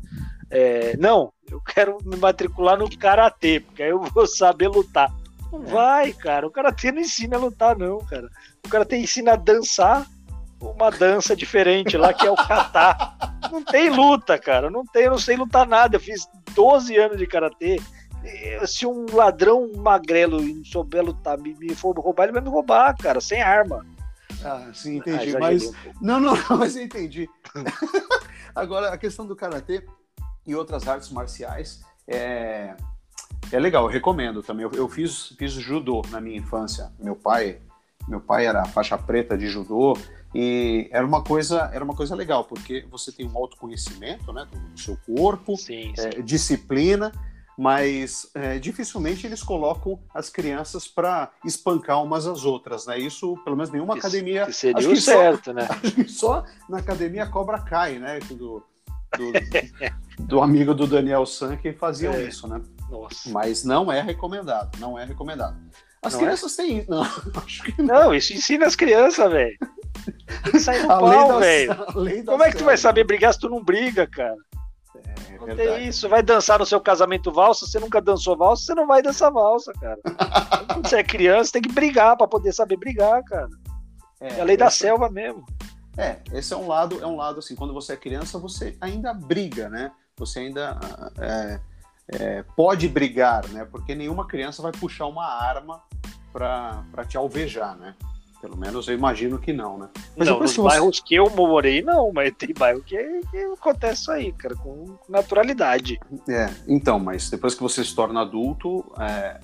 é, 0.51 0.95
não, 0.97 1.33
eu 1.49 1.59
quero 1.61 1.97
me 2.05 2.15
matricular 2.17 2.77
no 2.77 2.89
karatê, 2.97 3.59
porque 3.59 3.81
aí 3.81 3.89
eu 3.89 4.01
vou 4.01 4.27
saber 4.27 4.67
lutar. 4.67 5.11
Não 5.53 5.61
vai, 5.67 6.11
cara. 6.13 6.47
O 6.47 6.51
karatê 6.51 6.91
não 6.91 7.01
ensina 7.01 7.37
a 7.37 7.39
lutar, 7.39 7.77
não, 7.77 7.99
cara. 7.99 8.27
O 8.65 8.69
karatê 8.69 8.97
ensina 8.97 9.33
a 9.33 9.35
dançar 9.35 10.05
uma 10.59 10.89
dança 10.89 11.35
diferente 11.35 11.97
lá, 11.97 12.13
que 12.13 12.25
é 12.25 12.31
o 12.31 12.35
kata. 12.35 12.97
Não 13.51 13.63
tem 13.63 13.89
luta, 13.89 14.37
cara. 14.39 14.69
Não 14.69 14.85
tem, 14.85 15.03
eu 15.03 15.11
não 15.11 15.17
sei 15.19 15.35
lutar 15.35 15.67
nada. 15.67 15.95
Eu 15.97 15.99
fiz 15.99 16.27
12 16.55 16.95
anos 16.97 17.17
de 17.17 17.27
karatê. 17.27 17.79
Eh, 18.23 18.65
Se 18.65 18.85
um 18.85 19.05
ladrão 19.13 19.69
magrelo 19.75 20.41
e 20.41 20.53
não 20.53 20.63
souber 20.65 21.03
lutar, 21.03 21.37
me, 21.37 21.53
me 21.55 21.75
for 21.75 21.97
roubar, 21.99 22.23
ele 22.23 22.31
vai 22.33 22.41
me 22.41 22.49
roubar, 22.49 22.95
cara, 22.97 23.19
sem 23.19 23.41
arma. 23.41 23.85
Ah, 24.43 24.71
sim, 24.73 24.95
Ah, 24.95 24.97
entendi. 24.99 25.15
exagerei 25.17 25.39
mas 25.39 25.63
um. 25.65 25.73
Não, 26.01 26.19
não, 26.19 26.33
não, 26.35 26.57
mas 26.57 26.75
eu 26.75 26.83
entendi. 26.83 27.29
Agora, 28.55 28.89
a 28.93 28.97
questão 28.97 29.25
do 29.25 29.35
karatê 29.35 29.85
e 30.45 30.55
outras 30.55 30.87
artes 30.87 31.09
marciais 31.09 31.81
é, 32.07 32.75
é 33.51 33.59
legal, 33.59 33.83
eu 33.85 33.89
recomendo 33.89 34.41
também. 34.41 34.63
Eu, 34.63 34.71
eu 34.73 34.87
fiz, 34.89 35.27
fiz 35.37 35.51
judô 35.51 36.01
na 36.09 36.19
minha 36.21 36.37
infância. 36.37 36.91
Meu 36.99 37.15
pai, 37.15 37.59
meu 38.07 38.19
pai 38.19 38.45
era 38.45 38.65
faixa 38.65 38.97
preta 38.97 39.37
de 39.37 39.47
judô 39.47 39.97
e 40.35 40.87
era 40.91 41.05
uma 41.05 41.23
coisa, 41.23 41.69
era 41.73 41.83
uma 41.83 41.95
coisa 41.95 42.15
legal 42.15 42.43
porque 42.45 42.85
você 42.89 43.11
tem 43.11 43.27
um 43.27 43.37
autoconhecimento, 43.37 44.33
né, 44.33 44.47
do 44.73 44.79
seu 44.79 44.97
corpo, 45.05 45.55
Sim, 45.55 45.93
sim. 45.95 46.07
é, 46.07 46.21
disciplina, 46.21 47.11
mas 47.55 48.27
é, 48.33 48.57
dificilmente 48.57 49.27
eles 49.27 49.43
colocam 49.43 49.99
as 50.13 50.27
crianças 50.29 50.87
para 50.87 51.31
espancar 51.45 52.01
umas 52.03 52.25
às 52.25 52.45
outras, 52.45 52.87
né? 52.87 52.97
Isso, 52.97 53.37
pelo 53.43 53.55
menos 53.55 53.71
nenhuma 53.71 53.93
Que- 53.93 53.99
academia. 53.99 54.45
que 54.47 54.53
seria 54.53 54.87
o 54.89 54.91
que 54.93 54.99
só- 55.01 55.11
certo, 55.11 55.53
né? 55.53 55.67
Só 56.09 56.43
na 56.67 56.79
academia 56.79 57.27
Cobra 57.27 57.59
Kai, 57.59 57.99
né? 57.99 58.17
Do, 58.27 58.63
do, 59.15 59.31
do 60.25 60.41
amigo 60.41 60.73
do 60.73 60.87
Daniel 60.87 61.27
San 61.27 61.55
que 61.55 61.71
faziam 61.73 62.13
É. 62.13 62.23
isso, 62.23 62.47
né? 62.47 62.59
Nossa. 62.89 63.29
Mas 63.29 63.63
não 63.63 63.91
é 63.91 64.01
recomendado, 64.01 64.77
não 64.79 64.97
é 64.97 65.05
recomendado. 65.05 65.57
As 66.01 66.13
Não 66.13 66.19
crianças 66.19 66.55
têm 66.55 66.79
isso. 66.79 66.91
Não, 66.91 67.01
acho 67.45 67.63
que 67.63 67.81
não. 67.81 67.95
Não, 67.95 68.13
isso 68.13 68.33
ensina 68.33 68.65
as 68.65 68.75
crianças, 68.75 69.31
velho. 69.31 69.57
A 70.89 70.99
lei 70.99 71.17
pau, 71.17 71.39
velho. 71.39 72.25
Como 72.25 72.43
é 72.43 72.51
que 72.51 72.57
tu 72.57 72.65
vai 72.65 72.75
saber 72.75 73.05
brigar 73.05 73.33
se 73.33 73.39
tu 73.39 73.49
não 73.49 73.63
briga, 73.63 74.05
cara? 74.07 74.35
É 74.95 75.37
Não 75.37 75.45
verdade. 75.45 75.69
tem 75.69 75.87
isso. 75.87 76.09
Vai 76.09 76.21
dançar 76.21 76.59
no 76.59 76.65
seu 76.65 76.81
casamento 76.81 77.31
valsa, 77.31 77.65
você 77.65 77.79
nunca 77.79 78.01
dançou 78.01 78.35
valsa, 78.35 78.65
você 78.65 78.75
não 78.75 78.85
vai 78.85 79.01
dançar 79.01 79.31
valsa, 79.31 79.71
cara. 79.73 79.97
Quando 80.73 80.89
você 80.89 80.97
é 80.97 81.03
criança, 81.03 81.53
tem 81.53 81.61
que 81.61 81.71
brigar 81.71 82.17
pra 82.17 82.27
poder 82.27 82.51
saber 82.53 82.77
brigar, 82.77 83.23
cara. 83.23 83.49
É 84.19 84.41
a 84.41 84.43
lei 84.43 84.57
da 84.57 84.69
selva 84.69 85.09
mesmo. 85.09 85.45
É, 85.97 86.17
esse 86.33 86.53
é 86.53 86.57
um 86.57 86.67
lado, 86.67 87.01
é 87.01 87.05
um 87.07 87.15
lado 87.15 87.39
assim, 87.39 87.55
quando 87.55 87.73
você 87.73 87.93
é 87.93 87.97
criança, 87.97 88.39
você 88.39 88.75
ainda 88.81 89.13
briga, 89.13 89.69
né? 89.69 89.91
Você 90.17 90.39
ainda 90.39 90.79
é, 91.19 91.59
é, 92.07 92.43
pode 92.55 92.87
brigar, 92.87 93.47
né? 93.49 93.65
Porque 93.69 93.95
nenhuma 93.95 94.27
criança 94.27 94.61
vai 94.61 94.71
puxar 94.71 95.07
uma 95.07 95.25
arma 95.25 95.81
pra 96.31 96.83
pra 96.91 97.05
te 97.05 97.17
alvejar, 97.17 97.75
né? 97.77 97.95
Pelo 98.41 98.57
menos 98.57 98.89
eu 98.89 98.93
imagino 98.93 99.39
que 99.39 99.53
não, 99.53 99.77
né? 99.77 99.87
Mas 100.17 100.27
não, 100.27 100.39
nos 100.39 100.51
que 100.51 100.57
você- 100.57 100.67
bairros 100.67 100.99
que 100.99 101.15
eu 101.15 101.29
morei, 101.29 101.81
não, 101.81 102.11
mas 102.11 102.33
tem 102.37 102.53
bairro 102.53 102.81
que, 102.83 102.97
que 103.31 103.37
acontece 103.37 104.01
isso 104.01 104.11
aí, 104.11 104.33
cara, 104.33 104.53
com 104.55 104.97
naturalidade. 105.07 105.97
É, 106.27 106.49
então, 106.67 106.99
mas 106.99 107.29
depois 107.29 107.55
que 107.55 107.61
você 107.61 107.85
se 107.85 107.95
torna 107.95 108.21
adulto, 108.21 108.83
é, 108.99 109.39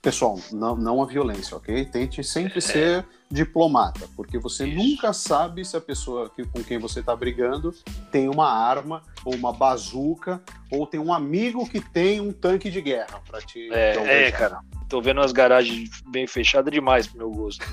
Pessoal, 0.00 0.38
não, 0.52 0.76
não 0.76 1.02
a 1.02 1.06
violência, 1.06 1.56
ok? 1.56 1.84
Tente 1.86 2.22
sempre 2.22 2.58
é. 2.58 2.60
ser 2.60 3.06
diplomata, 3.30 4.08
porque 4.16 4.38
você 4.38 4.66
Isso. 4.66 4.76
nunca 4.76 5.12
sabe 5.12 5.64
se 5.64 5.76
a 5.76 5.80
pessoa 5.80 6.30
que, 6.30 6.44
com 6.44 6.62
quem 6.62 6.78
você 6.78 7.00
está 7.00 7.14
brigando 7.14 7.74
tem 8.10 8.28
uma 8.28 8.48
arma, 8.48 9.02
ou 9.24 9.34
uma 9.34 9.52
bazuca, 9.52 10.40
ou 10.70 10.86
tem 10.86 11.00
um 11.00 11.12
amigo 11.12 11.68
que 11.68 11.80
tem 11.80 12.20
um 12.20 12.32
tanque 12.32 12.70
de 12.70 12.80
guerra 12.80 13.20
para 13.28 13.40
te. 13.40 13.68
É, 13.72 14.26
é, 14.26 14.30
cara. 14.30 14.60
Tô 14.88 15.02
vendo 15.02 15.18
umas 15.18 15.32
garagens 15.32 15.90
bem 16.06 16.26
fechadas 16.26 16.72
demais 16.72 17.06
pro 17.06 17.18
meu 17.18 17.30
gosto. 17.30 17.64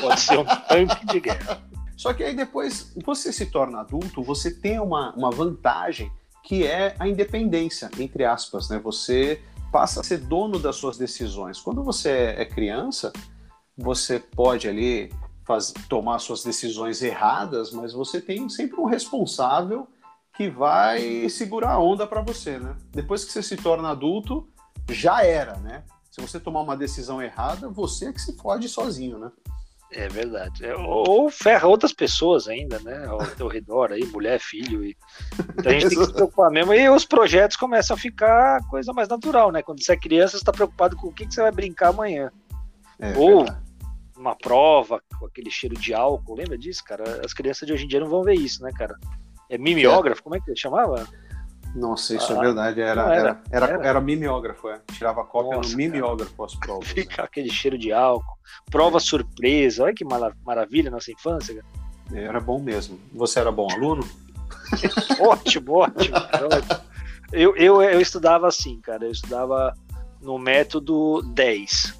Pode 0.00 0.20
ser 0.20 0.38
um 0.38 0.44
tanque 0.68 1.06
de 1.06 1.20
guerra. 1.20 1.62
Só 1.96 2.12
que 2.12 2.22
aí 2.22 2.34
depois 2.34 2.92
você 3.04 3.32
se 3.32 3.46
torna 3.46 3.80
adulto, 3.80 4.22
você 4.22 4.50
tem 4.50 4.78
uma, 4.78 5.12
uma 5.14 5.30
vantagem 5.30 6.12
que 6.44 6.66
é 6.66 6.94
a 6.98 7.06
independência, 7.06 7.90
entre 7.98 8.24
aspas, 8.24 8.68
né? 8.68 8.78
Você 8.78 9.40
passa 9.70 10.00
a 10.00 10.04
ser 10.04 10.18
dono 10.18 10.58
das 10.58 10.76
suas 10.76 10.96
decisões. 10.96 11.60
Quando 11.60 11.82
você 11.82 12.34
é 12.36 12.44
criança, 12.44 13.12
você 13.76 14.18
pode 14.18 14.68
ali 14.68 15.12
faz, 15.46 15.72
tomar 15.88 16.18
suas 16.18 16.42
decisões 16.42 17.02
erradas, 17.02 17.72
mas 17.72 17.92
você 17.92 18.20
tem 18.20 18.48
sempre 18.48 18.80
um 18.80 18.84
responsável 18.84 19.88
que 20.34 20.48
vai 20.48 21.28
segurar 21.28 21.72
a 21.72 21.78
onda 21.80 22.06
para 22.06 22.22
você, 22.22 22.58
né? 22.58 22.76
Depois 22.90 23.24
que 23.24 23.32
você 23.32 23.42
se 23.42 23.56
torna 23.56 23.90
adulto, 23.90 24.48
já 24.90 25.24
era, 25.24 25.56
né? 25.58 25.84
Se 26.10 26.20
você 26.20 26.38
tomar 26.38 26.60
uma 26.60 26.76
decisão 26.76 27.20
errada, 27.22 27.68
você 27.68 28.06
é 28.06 28.12
que 28.12 28.20
se 28.20 28.36
fode 28.36 28.68
sozinho, 28.68 29.18
né? 29.18 29.30
É 29.92 30.06
verdade. 30.08 30.66
É, 30.66 30.74
ou 30.76 31.30
ferra 31.30 31.66
outras 31.66 31.92
pessoas 31.92 32.46
ainda, 32.46 32.78
né? 32.80 33.06
Ao 33.06 33.18
teu 33.36 33.48
redor 33.48 33.92
aí, 33.92 34.04
mulher, 34.06 34.38
filho. 34.38 34.84
E... 34.84 34.96
Então 35.56 35.70
a 35.72 35.78
gente 35.78 35.88
tem 35.88 35.98
que 35.98 36.06
se 36.06 36.12
preocupar 36.12 36.50
mesmo. 36.50 36.74
E 36.74 36.88
os 36.88 37.04
projetos 37.04 37.56
começam 37.56 37.96
a 37.96 37.98
ficar 37.98 38.60
coisa 38.68 38.92
mais 38.92 39.08
natural, 39.08 39.50
né? 39.50 39.62
Quando 39.62 39.82
você 39.82 39.92
é 39.92 39.96
criança, 39.96 40.32
você 40.32 40.42
está 40.42 40.52
preocupado 40.52 40.96
com 40.96 41.08
o 41.08 41.12
que, 41.12 41.26
que 41.26 41.34
você 41.34 41.40
vai 41.40 41.52
brincar 41.52 41.88
amanhã. 41.88 42.30
É, 43.00 43.16
ou 43.16 43.44
verdade. 43.44 43.62
uma 44.16 44.36
prova 44.36 45.02
com 45.18 45.26
aquele 45.26 45.50
cheiro 45.50 45.76
de 45.76 45.94
álcool. 45.94 46.34
Lembra 46.34 46.58
disso, 46.58 46.84
cara? 46.84 47.22
As 47.24 47.32
crianças 47.32 47.66
de 47.66 47.72
hoje 47.72 47.84
em 47.84 47.88
dia 47.88 48.00
não 48.00 48.08
vão 48.08 48.22
ver 48.22 48.34
isso, 48.34 48.62
né, 48.62 48.70
cara? 48.76 48.94
É 49.48 49.56
mimeógrafo, 49.56 50.22
como 50.22 50.36
é 50.36 50.40
que 50.40 50.54
chamava? 50.54 51.08
Nossa, 51.74 52.16
isso 52.16 52.32
é 52.32 52.36
ah, 52.36 52.38
é 52.38 52.40
verdade. 52.40 52.80
Era, 52.80 53.02
era, 53.02 53.42
era, 53.50 53.66
era, 53.66 53.86
era, 53.86 54.00
mimeógrafo, 54.00 54.68
é. 54.68 54.80
Tirava 54.92 55.24
cópia 55.24 55.56
Nossa, 55.56 55.70
no 55.70 55.76
mimeógrafo 55.76 56.44
as 56.44 56.54
provas. 56.54 56.88
Fica 56.88 57.22
né? 57.22 57.28
aquele 57.28 57.50
cheiro 57.50 57.78
de 57.78 57.92
álcool. 57.92 58.38
Prova 58.70 58.96
é. 58.96 59.00
surpresa. 59.00 59.84
Olha 59.84 59.94
que 59.94 60.04
maravilha 60.44 60.90
nossa 60.90 61.12
infância, 61.12 61.54
cara. 61.54 61.88
Era 62.12 62.40
bom 62.40 62.60
mesmo. 62.60 62.98
Você 63.14 63.38
era 63.38 63.52
bom 63.52 63.70
aluno? 63.70 64.02
ótimo, 65.20 65.78
ótimo, 65.78 66.16
Eu, 67.32 67.54
eu, 67.56 67.82
eu 67.82 68.00
estudava 68.00 68.48
assim, 68.48 68.80
cara. 68.80 69.04
Eu 69.04 69.10
estudava 69.10 69.74
no 70.20 70.38
método 70.38 71.22
10. 71.34 71.94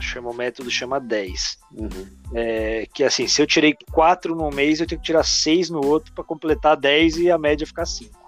Chama 0.00 0.30
o 0.30 0.34
método 0.34 0.70
chama 0.70 0.98
10. 0.98 1.58
Uhum. 1.72 2.06
É, 2.34 2.86
que 2.92 3.04
assim, 3.04 3.28
se 3.28 3.40
eu 3.40 3.46
tirei 3.46 3.74
4 3.92 4.34
no 4.34 4.50
mês, 4.50 4.80
eu 4.80 4.86
tenho 4.86 5.00
que 5.00 5.06
tirar 5.06 5.22
6 5.22 5.70
no 5.70 5.84
outro 5.86 6.12
para 6.12 6.24
completar 6.24 6.76
10 6.76 7.18
e 7.18 7.30
a 7.30 7.38
média 7.38 7.66
ficar 7.66 7.86
5. 7.86 8.23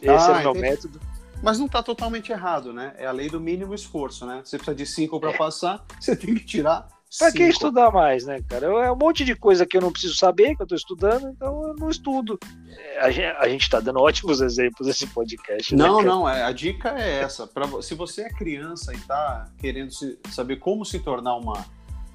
Esse 0.00 0.30
ah, 0.30 0.34
é 0.34 0.38
o 0.38 0.40
meu 0.40 0.50
entendi. 0.50 0.60
método. 0.60 1.00
Mas 1.42 1.58
não 1.58 1.66
está 1.66 1.82
totalmente 1.82 2.32
errado, 2.32 2.72
né? 2.72 2.94
É 2.98 3.06
a 3.06 3.12
lei 3.12 3.28
do 3.28 3.40
mínimo 3.40 3.74
esforço, 3.74 4.26
né? 4.26 4.40
Você 4.44 4.56
precisa 4.56 4.76
de 4.76 4.86
5 4.86 5.20
para 5.20 5.32
passar, 5.34 5.84
você 6.00 6.16
tem 6.16 6.34
que 6.34 6.44
tirar 6.44 6.88
Pra 7.16 7.32
que 7.32 7.42
estudar 7.44 7.90
mais, 7.90 8.26
né, 8.26 8.42
cara? 8.46 8.66
É 8.66 8.92
um 8.92 8.96
monte 8.96 9.24
de 9.24 9.34
coisa 9.34 9.64
que 9.64 9.76
eu 9.76 9.80
não 9.80 9.90
preciso 9.90 10.14
saber, 10.14 10.54
que 10.54 10.62
eu 10.62 10.66
tô 10.66 10.74
estudando, 10.74 11.28
então 11.28 11.68
eu 11.68 11.74
não 11.74 11.88
estudo. 11.88 12.38
É, 12.68 13.00
a 13.00 13.10
gente, 13.10 13.36
a 13.38 13.48
gente 13.48 13.70
tá 13.70 13.80
dando 13.80 13.98
ótimos 13.98 14.42
exemplos 14.42 14.86
nesse 14.86 15.06
podcast. 15.06 15.74
Não, 15.74 16.02
né, 16.02 16.06
não, 16.06 16.28
é, 16.28 16.42
a 16.42 16.52
dica 16.52 16.90
é 17.00 17.20
essa. 17.20 17.46
Pra, 17.46 17.66
se 17.80 17.94
você 17.94 18.22
é 18.22 18.28
criança 18.28 18.92
e 18.92 18.98
tá 18.98 19.48
querendo 19.56 19.90
se, 19.90 20.18
saber 20.30 20.56
como 20.56 20.84
se 20.84 20.98
tornar 20.98 21.36
uma, 21.36 21.64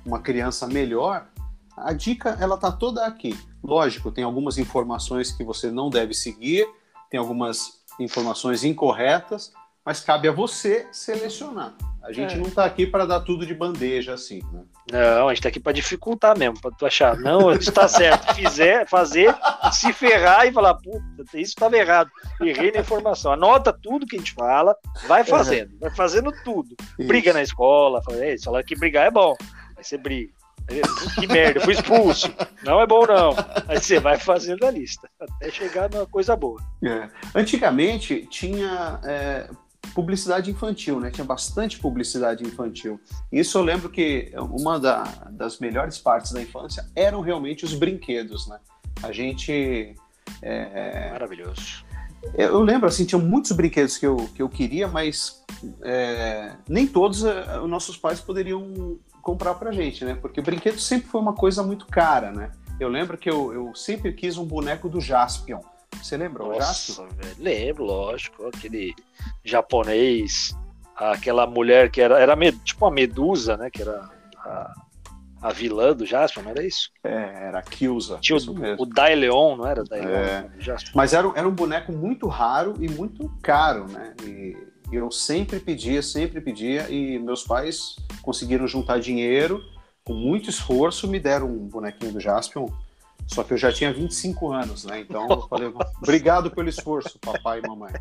uma 0.06 0.20
criança 0.20 0.68
melhor, 0.68 1.28
a 1.76 1.92
dica 1.92 2.38
ela 2.40 2.56
tá 2.56 2.72
toda 2.72 3.04
aqui. 3.04 3.36
Lógico, 3.64 4.12
tem 4.12 4.24
algumas 4.24 4.60
informações 4.60 5.32
que 5.32 5.44
você 5.44 5.72
não 5.72 5.90
deve 5.90 6.14
seguir, 6.14 6.68
tem 7.14 7.20
algumas 7.20 7.84
informações 8.00 8.64
incorretas, 8.64 9.54
mas 9.86 10.00
cabe 10.00 10.28
a 10.28 10.32
você 10.32 10.88
selecionar. 10.92 11.76
A 12.02 12.12
gente 12.12 12.34
é. 12.34 12.38
não 12.38 12.48
está 12.48 12.66
aqui 12.66 12.88
para 12.88 13.06
dar 13.06 13.20
tudo 13.20 13.46
de 13.46 13.54
bandeja 13.54 14.16
assim, 14.16 14.42
né? 14.52 14.64
Não, 14.92 15.28
a 15.28 15.30
gente 15.30 15.38
está 15.38 15.50
aqui 15.50 15.60
para 15.60 15.74
dificultar 15.74 16.36
mesmo, 16.36 16.60
para 16.60 16.72
tu 16.72 16.88
achar, 16.88 17.16
não, 17.18 17.52
isso 17.52 17.70
está 17.70 17.88
certo, 17.88 18.34
fizer, 18.34 18.90
fazer, 18.90 19.34
se 19.72 19.94
ferrar 19.94 20.48
e 20.48 20.52
falar, 20.52 20.74
puta, 20.74 21.24
isso 21.36 21.52
estava 21.52 21.78
errado, 21.78 22.10
errei 22.42 22.72
na 22.72 22.80
informação. 22.80 23.32
Anota 23.32 23.72
tudo 23.72 24.08
que 24.08 24.16
a 24.16 24.20
gente 24.20 24.34
fala, 24.34 24.76
vai 25.08 25.24
fazendo, 25.24 25.78
vai 25.80 25.92
fazendo 25.92 26.32
tudo. 26.44 26.76
Isso. 26.98 27.08
Briga 27.08 27.32
na 27.32 27.44
escola, 27.44 28.02
fala, 28.02 28.26
Ei, 28.26 28.42
fala 28.42 28.64
que 28.64 28.76
brigar 28.76 29.06
é 29.06 29.12
bom, 29.12 29.36
aí 29.78 29.84
você 29.84 30.00
briga. 30.00 30.34
Que 31.20 31.28
merda, 31.28 31.60
fui 31.62 31.74
expulso. 31.74 32.34
Não 32.64 32.82
é 32.82 32.88
bom, 32.88 33.06
não. 33.06 33.36
Aí 33.68 33.80
você 33.80 34.00
vai 34.00 34.18
fazendo 34.18 34.66
a 34.66 34.72
lista, 34.72 35.10
até 35.20 35.52
chegar 35.52 35.90
numa 35.90 36.06
coisa 36.06 36.36
boa. 36.36 36.62
É. 36.84 37.10
Antigamente 37.36 38.26
tinha 38.30 39.00
é, 39.04 39.50
publicidade 39.94 40.50
infantil, 40.50 41.00
né? 41.00 41.12
Tinha 41.12 41.26
bastante 41.26 41.80
publicidade 41.80 42.44
infantil. 42.44 43.00
Isso 43.32 43.58
eu 43.58 43.64
lembro 43.64 43.90
que 43.90 44.32
uma 44.36 44.80
da, 44.80 45.04
das 45.32 45.60
melhores 45.60 45.98
partes 45.98 46.32
da 46.32 46.42
infância 46.42 46.86
eram 46.96 47.22
realmente 47.22 47.66
os 47.66 47.74
brinquedos, 47.74 48.48
né? 48.48 48.60
A 49.02 49.12
gente. 49.12 49.96
É, 50.42 51.12
Maravilhoso. 51.12 51.84
Eu 52.36 52.62
lembro, 52.62 52.88
assim, 52.88 53.06
tinha 53.06 53.20
muitos 53.20 53.52
brinquedos 53.52 53.98
que 53.98 54.08
eu, 54.08 54.16
que 54.34 54.42
eu 54.42 54.48
queria, 54.48 54.88
mas 54.88 55.44
é, 55.84 56.54
nem 56.70 56.88
todos 56.88 57.26
é, 57.26 57.60
os 57.60 57.70
nossos 57.70 57.98
pais 57.98 58.22
poderiam 58.22 58.98
comprar 59.24 59.56
pra 59.56 59.72
gente, 59.72 60.04
né? 60.06 60.16
Porque 60.22 60.42
o 60.42 60.44
brinquedo 60.44 60.78
sempre 60.78 61.08
foi 61.08 61.20
uma 61.20 61.34
coisa 61.34 61.64
muito 61.64 61.88
cara, 61.88 62.32
né? 62.32 62.52
Eu 62.80 62.90
lembro 62.90 63.18
que 63.18 63.30
eu, 63.30 63.54
eu 63.54 63.74
sempre 63.74 64.12
quis 64.12 64.38
um 64.38 64.46
boneco 64.46 64.90
do 64.90 65.00
Jaspion. 65.00 65.62
Você 65.96 66.18
lembra 66.18 66.44
Nossa, 66.44 66.58
o 66.58 66.62
Jaspion? 66.62 67.08
Velho, 67.16 67.36
lembro, 67.40 67.84
lógico. 67.86 68.46
Aquele 68.48 68.94
japonês, 69.44 70.56
aquela 70.96 71.48
mulher 71.48 71.90
que 71.90 72.02
era, 72.02 72.20
era 72.20 72.36
tipo 72.64 72.86
uma 72.86 72.92
medusa, 72.92 73.56
né? 73.56 73.70
Que 73.70 73.82
era 73.82 74.10
a, 74.40 74.74
a 75.42 75.54
vilã 75.54 75.96
do 75.96 76.06
Jaspion, 76.06 76.44
não 76.44 76.52
era 76.52 76.66
isso? 76.66 76.92
É, 77.02 77.48
era 77.48 77.60
a 77.60 77.64
Kyusa. 77.64 78.18
Tinha 78.20 78.38
o, 78.38 78.82
o 78.82 78.86
Dai 78.86 79.16
Leon, 79.16 79.56
não 79.56 79.66
era? 79.66 79.86
Dai 79.86 80.02
é. 80.02 80.50
Mas 80.94 81.14
era, 81.14 81.32
era 81.34 81.48
um 81.48 81.56
boneco 81.56 81.94
muito 81.94 82.28
raro 82.28 82.74
e 82.78 82.90
muito 82.90 83.32
caro, 83.42 83.88
né? 83.88 84.14
E 84.24 84.73
eu 84.96 85.12
sempre 85.12 85.60
pedia, 85.60 86.02
sempre 86.02 86.42
pedia, 86.42 86.90
e 86.90 87.20
meus 87.20 87.44
pais 87.44 87.96
conseguiram 88.22 88.68
juntar 88.68 89.00
dinheiro, 89.00 89.62
com 90.04 90.14
muito 90.14 90.50
esforço, 90.50 91.08
me 91.08 91.20
deram 91.20 91.48
um 91.48 91.68
bonequinho 91.68 92.14
do 92.14 92.20
Jaspion. 92.20 92.68
Só 93.28 93.44
que 93.44 93.54
eu 93.54 93.58
já 93.58 93.72
tinha 93.72 93.94
25 93.94 94.52
anos, 94.52 94.84
né? 94.84 95.00
Então 95.00 95.28
eu 95.30 95.48
falei, 95.48 95.74
obrigado 96.02 96.52
pelo 96.52 96.68
esforço, 96.68 97.18
papai 97.20 97.60
e 97.60 97.68
mamãe. 97.68 97.94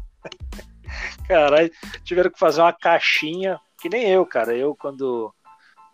Caralho, 1.28 1.70
tiveram 2.04 2.30
que 2.30 2.38
fazer 2.38 2.60
uma 2.60 2.72
caixinha, 2.72 3.58
que 3.80 3.88
nem 3.88 4.08
eu, 4.08 4.26
cara. 4.26 4.56
Eu, 4.56 4.74
quando 4.74 5.32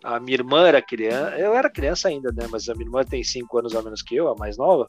a 0.03 0.19
minha 0.19 0.37
irmã 0.37 0.67
era 0.67 0.81
criança, 0.81 1.37
eu 1.37 1.55
era 1.55 1.71
criança 1.71 2.09
ainda, 2.09 2.33
né? 2.33 2.47
Mas 2.51 2.69
a 2.69 2.75
minha 2.75 2.87
irmã 2.87 3.05
tem 3.05 3.23
5 3.23 3.59
anos 3.59 3.75
a 3.77 3.83
menos 3.83 4.03
que 4.03 4.17
eu, 4.17 4.29
a 4.29 4.35
mais 4.35 4.57
nova. 4.57 4.87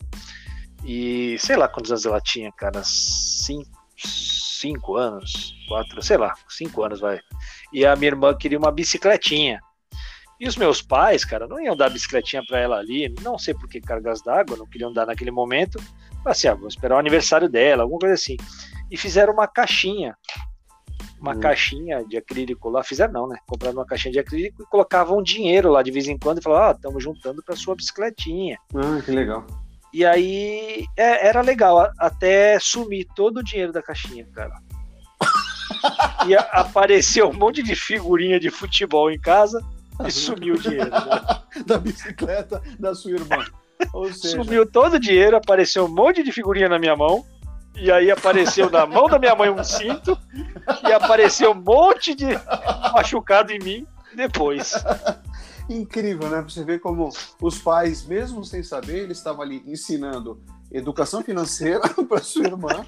E 0.85 1.37
sei 1.39 1.57
lá 1.57 1.67
quantos 1.67 1.91
anos 1.91 2.05
ela 2.05 2.21
tinha, 2.21 2.51
cara. 2.53 2.81
5 2.83 3.69
cinco 4.59 4.97
anos, 4.97 5.53
quatro, 5.67 6.01
sei 6.01 6.17
lá, 6.17 6.33
cinco 6.47 6.83
anos 6.83 6.99
vai. 6.99 7.19
E 7.73 7.85
a 7.85 7.95
minha 7.95 8.09
irmã 8.09 8.35
queria 8.35 8.57
uma 8.57 8.71
bicicletinha. 8.71 9.59
E 10.39 10.47
os 10.47 10.55
meus 10.55 10.81
pais, 10.81 11.25
cara, 11.25 11.47
não 11.47 11.59
iam 11.59 11.75
dar 11.75 11.89
bicicletinha 11.89 12.41
para 12.47 12.59
ela 12.59 12.77
ali, 12.77 13.13
não 13.21 13.37
sei 13.37 13.53
por 13.53 13.67
que 13.67 13.81
cargas 13.81 14.21
d'água, 14.21 14.55
não 14.55 14.65
queriam 14.65 14.93
dar 14.93 15.05
naquele 15.05 15.31
momento. 15.31 15.81
Assim, 16.25 16.47
ah, 16.47 16.53
vamos 16.53 16.73
esperar 16.73 16.95
o 16.95 16.99
aniversário 16.99 17.49
dela, 17.49 17.83
alguma 17.83 17.99
coisa 17.99 18.15
assim. 18.15 18.37
E 18.89 18.97
fizeram 18.97 19.33
uma 19.33 19.47
caixinha, 19.47 20.15
uma 21.19 21.33
hum. 21.33 21.39
caixinha 21.39 22.05
de 22.05 22.17
acrílico 22.17 22.69
lá, 22.69 22.83
fizeram 22.83 23.13
não, 23.13 23.27
né? 23.27 23.37
Compraram 23.47 23.77
uma 23.77 23.85
caixinha 23.85 24.13
de 24.13 24.19
acrílico 24.19 24.63
e 24.63 24.65
colocavam 24.65 25.21
dinheiro 25.21 25.71
lá 25.71 25.83
de 25.83 25.91
vez 25.91 26.07
em 26.07 26.17
quando 26.17 26.39
e 26.39 26.41
falavam, 26.41 26.69
ah, 26.69 26.71
estamos 26.71 27.03
juntando 27.03 27.43
para 27.43 27.55
sua 27.55 27.75
bicicletinha. 27.75 28.57
Ah, 28.73 29.01
que 29.03 29.11
legal. 29.11 29.45
E 29.93 30.05
aí 30.05 30.85
é, 30.95 31.27
era 31.27 31.41
legal, 31.41 31.89
até 31.97 32.59
sumir 32.59 33.07
todo 33.15 33.37
o 33.37 33.43
dinheiro 33.43 33.71
da 33.71 33.81
caixinha, 33.81 34.25
cara. 34.33 34.53
e 36.27 36.35
a, 36.35 36.41
apareceu 36.41 37.29
um 37.29 37.33
monte 37.33 37.63
de 37.63 37.75
figurinha 37.75 38.39
de 38.39 38.49
futebol 38.49 39.09
em 39.09 39.19
casa 39.19 39.63
e 40.05 40.11
sumiu 40.11 40.55
o 40.55 40.59
dinheiro. 40.59 40.91
Né? 40.91 41.41
da 41.65 41.77
bicicleta 41.77 42.61
da 42.79 42.93
sua 42.93 43.11
irmã. 43.11 43.45
Seja... 44.13 44.43
Sumiu 44.43 44.69
todo 44.69 44.95
o 44.95 44.99
dinheiro, 44.99 45.37
apareceu 45.37 45.85
um 45.85 45.93
monte 45.93 46.21
de 46.21 46.31
figurinha 46.31 46.69
na 46.69 46.77
minha 46.77 46.95
mão. 46.95 47.25
E 47.75 47.91
aí 47.91 48.11
apareceu 48.11 48.69
na 48.69 48.85
mão 48.85 49.07
da 49.07 49.17
minha 49.17 49.33
mãe 49.35 49.49
um 49.49 49.63
cinto. 49.63 50.17
E 50.87 50.91
apareceu 50.91 51.51
um 51.51 51.55
monte 51.55 52.13
de 52.13 52.25
machucado 52.93 53.51
em 53.51 53.59
mim 53.59 53.87
depois 54.15 54.73
incrível, 55.69 56.29
né? 56.29 56.41
Você 56.41 56.63
vê 56.63 56.79
como 56.79 57.09
os 57.41 57.59
pais, 57.59 58.05
mesmo 58.05 58.43
sem 58.43 58.63
saber, 58.63 59.03
eles 59.03 59.17
estavam 59.17 59.41
ali 59.41 59.63
ensinando 59.65 60.41
educação 60.71 61.23
financeira 61.23 61.87
para 62.07 62.21
sua 62.21 62.45
irmã, 62.45 62.85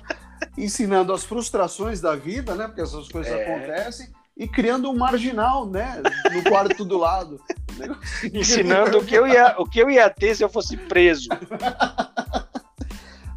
ensinando 0.58 1.14
as 1.14 1.24
frustrações 1.24 2.02
da 2.02 2.16
vida, 2.16 2.56
né? 2.56 2.68
Porque 2.68 2.82
essas 2.82 3.08
coisas 3.08 3.32
é. 3.32 3.44
acontecem, 3.44 4.12
e 4.36 4.48
criando 4.48 4.90
um 4.90 4.96
marginal, 4.96 5.66
né? 5.68 6.02
No 6.34 6.44
quarto 6.50 6.84
do 6.84 6.98
lado. 6.98 7.40
Ensinando 8.34 8.98
o 8.98 9.06
que, 9.06 9.16
eu 9.16 9.28
ia, 9.28 9.56
o 9.58 9.66
que 9.66 9.80
eu 9.80 9.90
ia 9.90 10.10
ter 10.10 10.36
se 10.36 10.44
eu 10.44 10.50
fosse 10.50 10.76
preso. 10.76 11.30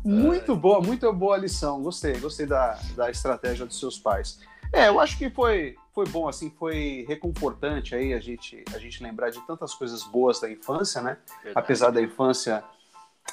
Muito 0.04 0.54
boa, 0.54 0.80
muito 0.80 1.10
boa 1.12 1.36
lição. 1.36 1.82
Gostei, 1.82 2.18
gostei 2.18 2.46
da, 2.46 2.78
da 2.94 3.10
estratégia 3.10 3.64
dos 3.64 3.78
seus 3.78 3.98
pais. 3.98 4.40
É, 4.72 4.88
eu 4.88 5.00
acho 5.00 5.16
que 5.16 5.30
foi, 5.30 5.76
foi 5.94 6.06
bom, 6.08 6.28
assim, 6.28 6.50
foi 6.50 7.04
reconfortante 7.08 7.94
aí 7.94 8.12
a 8.12 8.20
gente, 8.20 8.64
a 8.74 8.78
gente 8.78 9.02
lembrar 9.02 9.30
de 9.30 9.40
tantas 9.46 9.74
coisas 9.74 10.02
boas 10.04 10.40
da 10.40 10.50
infância, 10.50 11.00
né? 11.00 11.18
Verdade. 11.42 11.52
Apesar 11.54 11.90
da 11.90 12.02
infância. 12.02 12.64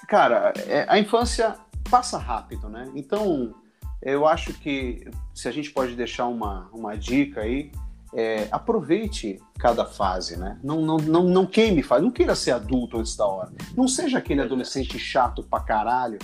Cara, 0.07 0.53
é, 0.67 0.85
a 0.87 0.99
infância 0.99 1.57
passa 1.89 2.17
rápido, 2.17 2.69
né? 2.69 2.89
Então, 2.95 3.55
eu 4.01 4.27
acho 4.27 4.53
que 4.53 5.09
se 5.33 5.47
a 5.47 5.51
gente 5.51 5.71
pode 5.71 5.95
deixar 5.95 6.27
uma, 6.27 6.69
uma 6.71 6.95
dica 6.95 7.41
aí, 7.41 7.71
é, 8.13 8.47
aproveite 8.51 9.41
cada 9.57 9.85
fase, 9.85 10.37
né? 10.37 10.59
Não, 10.63 10.81
não, 10.81 10.97
não, 10.97 11.23
não 11.23 11.45
queime 11.45 11.81
fase, 11.81 12.03
não 12.03 12.11
queira 12.11 12.35
ser 12.35 12.51
adulto 12.51 12.97
antes 12.97 13.15
da 13.15 13.25
hora. 13.25 13.51
Não 13.75 13.87
seja 13.87 14.17
aquele 14.17 14.41
adolescente 14.41 14.99
chato 14.99 15.43
pra 15.43 15.61
caralho 15.61 16.19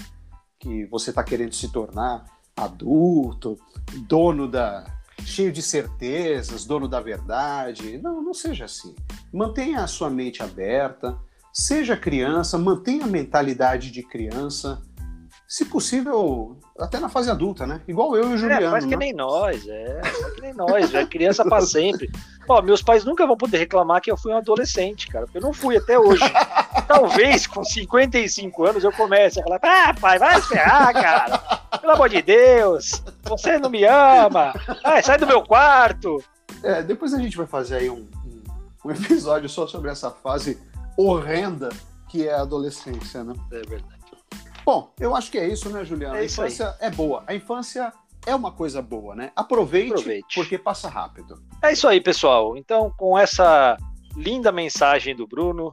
que 0.60 0.86
você 0.86 1.14
tá 1.14 1.24
querendo 1.24 1.54
se 1.54 1.72
tornar 1.72 2.26
adulto, 2.56 3.58
dono 4.08 4.48
da. 4.48 4.86
Cheio 5.26 5.52
de 5.52 5.62
certezas, 5.62 6.66
dono 6.66 6.88
da 6.88 7.00
verdade. 7.00 7.98
Não, 7.98 8.22
não 8.22 8.34
seja 8.34 8.66
assim. 8.66 8.96
Mantenha 9.34 9.82
a 9.82 9.88
sua 9.88 10.10
mente 10.10 10.42
aberta, 10.42 11.18
seja 11.54 11.98
criança, 11.98 12.58
mantenha 12.58 13.06
a 13.06 13.08
mentalidade 13.08 13.92
de 13.92 14.04
criança 14.04 14.82
se 15.48 15.64
possível, 15.64 16.58
até 16.78 17.00
na 17.00 17.08
fase 17.08 17.32
adulta, 17.32 17.66
né? 17.66 17.80
Igual 17.88 18.18
eu 18.18 18.26
e 18.26 18.34
o 18.34 18.36
é, 18.36 18.38
Juliano. 18.38 18.66
É, 18.66 18.70
faz 18.70 18.84
que 18.84 18.92
né? 18.92 18.98
nem 18.98 19.14
nós, 19.14 19.66
é. 19.66 20.02
Faz 20.04 20.34
que 20.34 20.42
nem 20.42 20.54
nós, 20.54 20.94
é 20.94 21.06
criança 21.06 21.46
para 21.46 21.62
sempre. 21.66 22.12
Ó, 22.50 22.62
meus 22.62 22.82
pais 22.82 23.06
nunca 23.06 23.26
vão 23.26 23.38
poder 23.38 23.58
reclamar 23.58 24.02
que 24.02 24.12
eu 24.12 24.18
fui 24.18 24.34
um 24.34 24.38
adolescente, 24.38 25.08
cara, 25.08 25.26
porque 25.26 25.38
eu 25.38 25.42
não 25.42 25.54
fui 25.54 25.78
até 25.78 25.98
hoje. 25.98 26.24
Talvez 26.86 27.48
com 27.48 27.64
55 27.64 28.66
anos 28.66 28.84
eu 28.84 28.92
comece 28.92 29.40
a 29.40 29.44
falar: 29.44 29.60
ah, 29.64 29.94
pai, 29.94 30.20
vai 30.20 30.42
ferrar, 30.42 30.94
cara. 30.94 31.67
Pelo 31.88 31.96
amor 31.96 32.10
de 32.10 32.22
Deus, 32.22 33.02
você 33.24 33.58
não 33.58 33.70
me 33.70 33.86
ama. 33.86 34.54
Ai, 34.84 35.02
sai 35.02 35.18
do 35.18 35.26
meu 35.26 35.42
quarto. 35.42 36.22
É, 36.62 36.84
depois 36.84 37.14
a 37.14 37.18
gente 37.18 37.38
vai 37.38 37.48
fazer 37.48 37.78
aí 37.78 37.90
um, 37.90 38.06
um, 38.84 38.92
episódio 38.92 39.48
só 39.48 39.66
sobre 39.66 39.90
essa 39.90 40.12
fase 40.12 40.62
horrenda 40.98 41.70
que 42.10 42.28
é 42.28 42.34
a 42.34 42.42
adolescência, 42.42 43.24
né? 43.24 43.34
É 43.54 43.62
verdade. 43.62 44.02
Bom, 44.66 44.92
eu 45.00 45.16
acho 45.16 45.32
que 45.32 45.38
é 45.38 45.48
isso, 45.48 45.70
né, 45.70 45.86
Juliana? 45.86 46.18
É 46.18 46.24
a 46.24 46.26
infância 46.26 46.76
é 46.82 46.92
boa. 46.92 47.24
A 47.26 47.34
infância 47.34 47.94
é 48.26 48.36
uma 48.36 48.52
coisa 48.52 48.82
boa, 48.82 49.16
né? 49.16 49.32
Aproveite, 49.34 49.94
Aproveite, 49.94 50.36
porque 50.36 50.58
passa 50.58 50.90
rápido. 50.90 51.42
É 51.62 51.72
isso 51.72 51.88
aí, 51.88 52.02
pessoal. 52.02 52.58
Então, 52.58 52.94
com 52.98 53.18
essa 53.18 53.78
linda 54.14 54.52
mensagem 54.52 55.16
do 55.16 55.26
Bruno, 55.26 55.72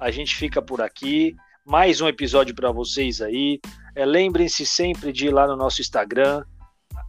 a 0.00 0.10
gente 0.10 0.34
fica 0.34 0.60
por 0.60 0.80
aqui. 0.80 1.36
Mais 1.64 2.00
um 2.00 2.08
episódio 2.08 2.54
para 2.54 2.70
vocês 2.70 3.20
aí. 3.20 3.60
É, 3.94 4.04
Lembrem-se 4.04 4.66
sempre 4.66 5.12
de 5.12 5.28
ir 5.28 5.30
lá 5.30 5.46
no 5.46 5.56
nosso 5.56 5.80
Instagram. 5.80 6.44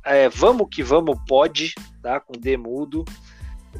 É, 0.03 0.29
vamos 0.29 0.67
que 0.71 0.81
vamos, 0.81 1.19
pode, 1.27 1.75
tá? 2.01 2.19
Com 2.19 2.33
D 2.33 2.55
mudo 2.55 3.03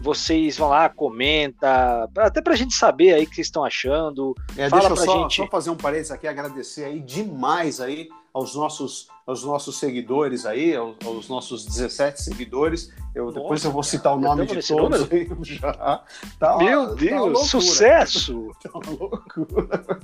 vocês 0.02 0.58
vão 0.58 0.70
lá, 0.70 0.90
comenta, 0.90 2.10
até 2.18 2.42
pra 2.42 2.56
gente 2.56 2.74
saber 2.74 3.14
aí 3.14 3.24
o 3.24 3.28
que 3.28 3.36
vocês 3.36 3.48
estão 3.48 3.64
achando. 3.64 4.36
É, 4.58 4.70
Fala 4.70 4.90
deixa 4.90 5.02
eu 5.02 5.06
só, 5.06 5.22
gente... 5.22 5.36
só 5.38 5.48
fazer 5.48 5.70
um 5.70 5.76
parênteses 5.76 6.12
aqui, 6.12 6.28
agradecer 6.28 6.84
aí 6.84 7.00
demais 7.00 7.80
aí 7.80 8.10
aos 8.36 8.54
nossos, 8.54 9.08
aos 9.26 9.46
nossos 9.46 9.80
seguidores 9.80 10.46
aí, 10.46 10.76
aos, 10.76 10.98
aos 11.06 11.30
nossos 11.30 11.66
17 11.66 12.22
seguidores. 12.22 12.94
Eu, 13.16 13.28
Nossa, 13.28 13.40
depois 13.40 13.64
eu 13.64 13.72
vou 13.72 13.82
citar 13.82 14.14
o 14.14 14.20
nome 14.20 14.46
de 14.46 14.68
todos 14.68 15.08
já. 15.48 16.04
Tá 16.38 16.58
Meu 16.58 16.90
tá 16.90 16.96
Deus, 16.96 17.40
tá 17.40 17.46
sucesso! 17.46 18.52
tá 18.62 18.70
uma 18.74 18.92
loucura. 18.92 20.02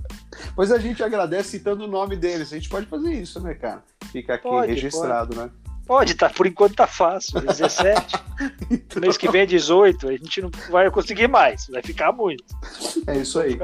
Pois 0.56 0.72
a 0.72 0.80
gente 0.80 1.04
agradece 1.04 1.50
citando 1.50 1.84
o 1.84 1.88
nome 1.88 2.16
deles. 2.16 2.54
A 2.54 2.56
gente 2.56 2.70
pode 2.70 2.86
fazer 2.86 3.12
isso, 3.12 3.42
né, 3.42 3.54
cara? 3.54 3.84
Fica 4.14 4.36
aqui 4.36 4.44
pode, 4.44 4.72
registrado, 4.72 5.36
pode. 5.36 5.48
né? 5.48 5.52
Pode, 5.86 6.16
tá, 6.16 6.30
por 6.30 6.48
enquanto 6.48 6.76
tá 6.76 6.88
fácil. 6.88 7.42
17. 7.42 8.16
então... 8.72 9.02
Mês 9.02 9.18
que 9.18 9.30
vem 9.30 9.42
é 9.42 9.46
18. 9.46 10.08
A 10.08 10.12
gente 10.14 10.42
não 10.42 10.50
vai 10.70 10.90
conseguir 10.90 11.28
mais, 11.28 11.68
vai 11.68 11.84
ficar 11.84 12.14
muito. 12.14 12.46
É 13.08 13.18
isso 13.18 13.42
aí. 13.42 13.60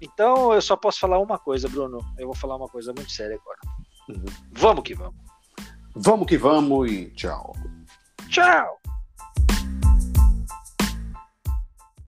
Então 0.00 0.52
eu 0.52 0.62
só 0.62 0.76
posso 0.76 1.00
falar 1.00 1.18
uma 1.18 1.38
coisa, 1.38 1.68
Bruno. 1.68 1.98
Eu 2.16 2.26
vou 2.26 2.36
falar 2.36 2.54
uma 2.54 2.68
coisa 2.68 2.92
muito 2.92 3.10
séria 3.10 3.36
agora. 3.36 3.58
Vamos 4.52 4.84
que 4.84 4.94
vamos. 4.94 5.14
Vamos 5.94 6.26
que 6.26 6.38
vamos 6.38 6.90
e 6.90 7.10
tchau. 7.10 7.54
Tchau! 8.28 8.81